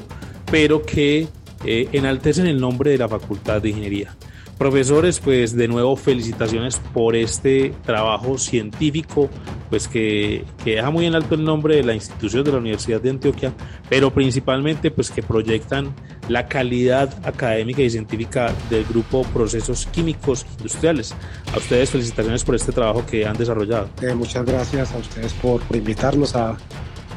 pero 0.49 0.81
que 0.81 1.27
eh, 1.63 1.89
enaltecen 1.93 2.47
el 2.47 2.59
nombre 2.59 2.91
de 2.91 2.97
la 2.97 3.07
Facultad 3.07 3.61
de 3.61 3.69
Ingeniería. 3.69 4.15
Profesores, 4.61 5.19
pues 5.19 5.55
de 5.55 5.67
nuevo 5.67 5.95
felicitaciones 5.95 6.79
por 6.93 7.15
este 7.15 7.73
trabajo 7.83 8.37
científico, 8.37 9.27
pues 9.71 9.87
que, 9.87 10.45
deja 10.63 10.91
muy 10.91 11.07
en 11.07 11.15
alto 11.15 11.33
el 11.33 11.43
nombre 11.43 11.77
de 11.77 11.83
la 11.83 11.95
institución 11.95 12.43
de 12.43 12.51
la 12.51 12.59
Universidad 12.59 13.01
de 13.01 13.09
Antioquia, 13.09 13.53
pero 13.89 14.13
principalmente 14.13 14.91
pues 14.91 15.09
que 15.09 15.23
proyectan 15.23 15.95
la 16.29 16.45
calidad 16.45 17.11
académica 17.25 17.81
y 17.81 17.89
científica 17.89 18.53
del 18.69 18.85
grupo 18.85 19.23
Procesos 19.33 19.87
Químicos 19.87 20.45
Industriales. 20.59 21.15
A 21.55 21.57
ustedes 21.57 21.89
felicitaciones 21.89 22.43
por 22.43 22.53
este 22.53 22.71
trabajo 22.71 23.03
que 23.03 23.25
han 23.25 23.37
desarrollado. 23.37 23.89
Eh, 24.03 24.13
muchas 24.13 24.45
gracias 24.45 24.93
a 24.93 24.97
ustedes 24.99 25.33
por, 25.33 25.63
invitarnos 25.73 26.35
a, 26.35 26.55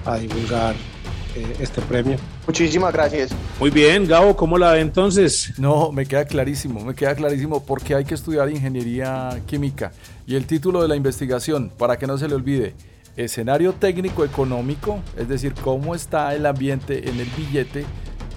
a 0.07 0.16
divulgar 0.16 0.74
eh, 1.35 1.57
este 1.61 1.81
premio. 1.83 2.16
Muchísimas 2.47 2.92
gracias. 2.92 3.31
Muy 3.59 3.70
bien, 3.70 4.07
Gabo, 4.07 4.37
¿cómo 4.37 4.59
la 4.59 4.73
ve 4.73 4.81
entonces? 4.81 5.53
No, 5.59 5.92
me 5.92 6.07
queda 6.07 6.25
clarísimo, 6.25 6.85
me 6.85 6.94
queda 6.94 7.14
clarísimo 7.14 7.64
porque 7.64 7.94
hay 7.94 8.05
que 8.05 8.14
estudiar 8.14 8.51
ingeniería 8.51 9.40
química. 9.47 9.92
Y 10.27 10.37
el 10.37 10.47
título 10.47 10.83
de 10.83 10.88
la 10.88 10.97
investigación, 10.97 11.70
para 11.77 11.97
que 11.97 12.07
no 12.07 12.16
se 12.18 12.29
le 12.29 12.35
olvide, 12.35 12.75
escenario 13.16 13.73
técnico 13.73 14.25
económico, 14.25 15.01
es 15.16 15.29
decir, 15.29 15.55
cómo 15.62 15.94
está 15.94 16.35
el 16.35 16.47
ambiente 16.47 17.09
en 17.09 17.20
el 17.20 17.29
billete 17.37 17.85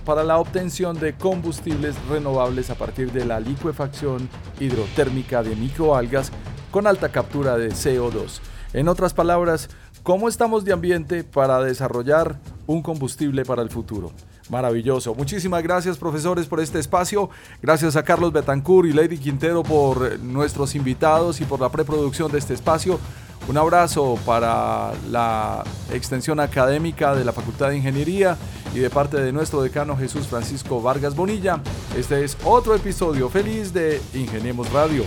para 0.05 0.23
la 0.23 0.37
obtención 0.37 0.97
de 0.99 1.13
combustibles 1.13 1.95
renovables 2.09 2.69
a 2.69 2.75
partir 2.75 3.11
de 3.11 3.25
la 3.25 3.39
licuefacción 3.39 4.29
hidrotérmica 4.59 5.43
de 5.43 5.55
microalgas 5.55 6.31
con 6.71 6.87
alta 6.87 7.09
captura 7.09 7.57
de 7.57 7.69
CO2. 7.69 8.39
En 8.73 8.87
otras 8.87 9.13
palabras, 9.13 9.69
¿cómo 10.07 10.29
estamos 10.29 10.63
de 10.63 10.71
ambiente 10.71 11.25
para 11.25 11.59
desarrollar 11.59 12.39
un 12.65 12.81
combustible 12.81 13.43
para 13.43 13.61
el 13.61 13.69
futuro? 13.69 14.13
Maravilloso. 14.49 15.13
Muchísimas 15.13 15.61
gracias 15.61 15.97
profesores 15.97 16.45
por 16.45 16.61
este 16.61 16.79
espacio. 16.79 17.29
Gracias 17.61 17.97
a 17.97 18.03
Carlos 18.03 18.31
Betancourt 18.31 18.87
y 18.87 18.93
Lady 18.93 19.17
Quintero 19.17 19.63
por 19.63 20.17
nuestros 20.21 20.75
invitados 20.75 21.41
y 21.41 21.43
por 21.43 21.59
la 21.59 21.67
preproducción 21.67 22.31
de 22.31 22.37
este 22.37 22.53
espacio. 22.53 23.01
Un 23.49 23.57
abrazo 23.57 24.17
para 24.25 24.93
la 25.11 25.65
extensión 25.91 26.39
académica 26.39 27.13
de 27.13 27.25
la 27.25 27.33
Facultad 27.33 27.71
de 27.71 27.75
Ingeniería 27.75 28.37
y 28.73 28.79
de 28.79 28.89
parte 28.89 29.19
de 29.19 29.33
nuestro 29.33 29.61
decano 29.61 29.97
Jesús 29.97 30.25
Francisco 30.25 30.81
Vargas 30.81 31.17
Bonilla. 31.17 31.59
Este 31.97 32.23
es 32.23 32.37
otro 32.45 32.75
episodio 32.75 33.27
feliz 33.27 33.73
de 33.73 34.01
Ingeniemos 34.13 34.71
Radio. 34.71 35.03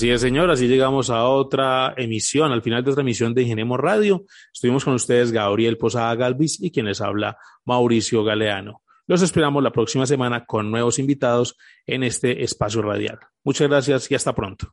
Así 0.00 0.08
es, 0.08 0.22
señor, 0.22 0.50
así 0.50 0.66
llegamos 0.66 1.10
a 1.10 1.26
otra 1.26 1.92
emisión, 1.94 2.52
al 2.52 2.62
final 2.62 2.82
de 2.82 2.90
otra 2.90 3.02
emisión 3.02 3.34
de 3.34 3.42
Ingeniemos 3.42 3.78
Radio. 3.78 4.24
Estuvimos 4.50 4.82
con 4.82 4.94
ustedes 4.94 5.30
Gabriel 5.30 5.76
Posada 5.76 6.14
Galvis 6.14 6.58
y 6.58 6.70
quien 6.70 6.86
les 6.86 7.02
habla 7.02 7.36
Mauricio 7.66 8.24
Galeano. 8.24 8.80
Los 9.06 9.20
esperamos 9.20 9.62
la 9.62 9.72
próxima 9.72 10.06
semana 10.06 10.46
con 10.46 10.70
nuevos 10.70 10.98
invitados 10.98 11.58
en 11.84 12.02
este 12.02 12.42
espacio 12.42 12.80
radial. 12.80 13.18
Muchas 13.44 13.68
gracias 13.68 14.10
y 14.10 14.14
hasta 14.14 14.34
pronto. 14.34 14.72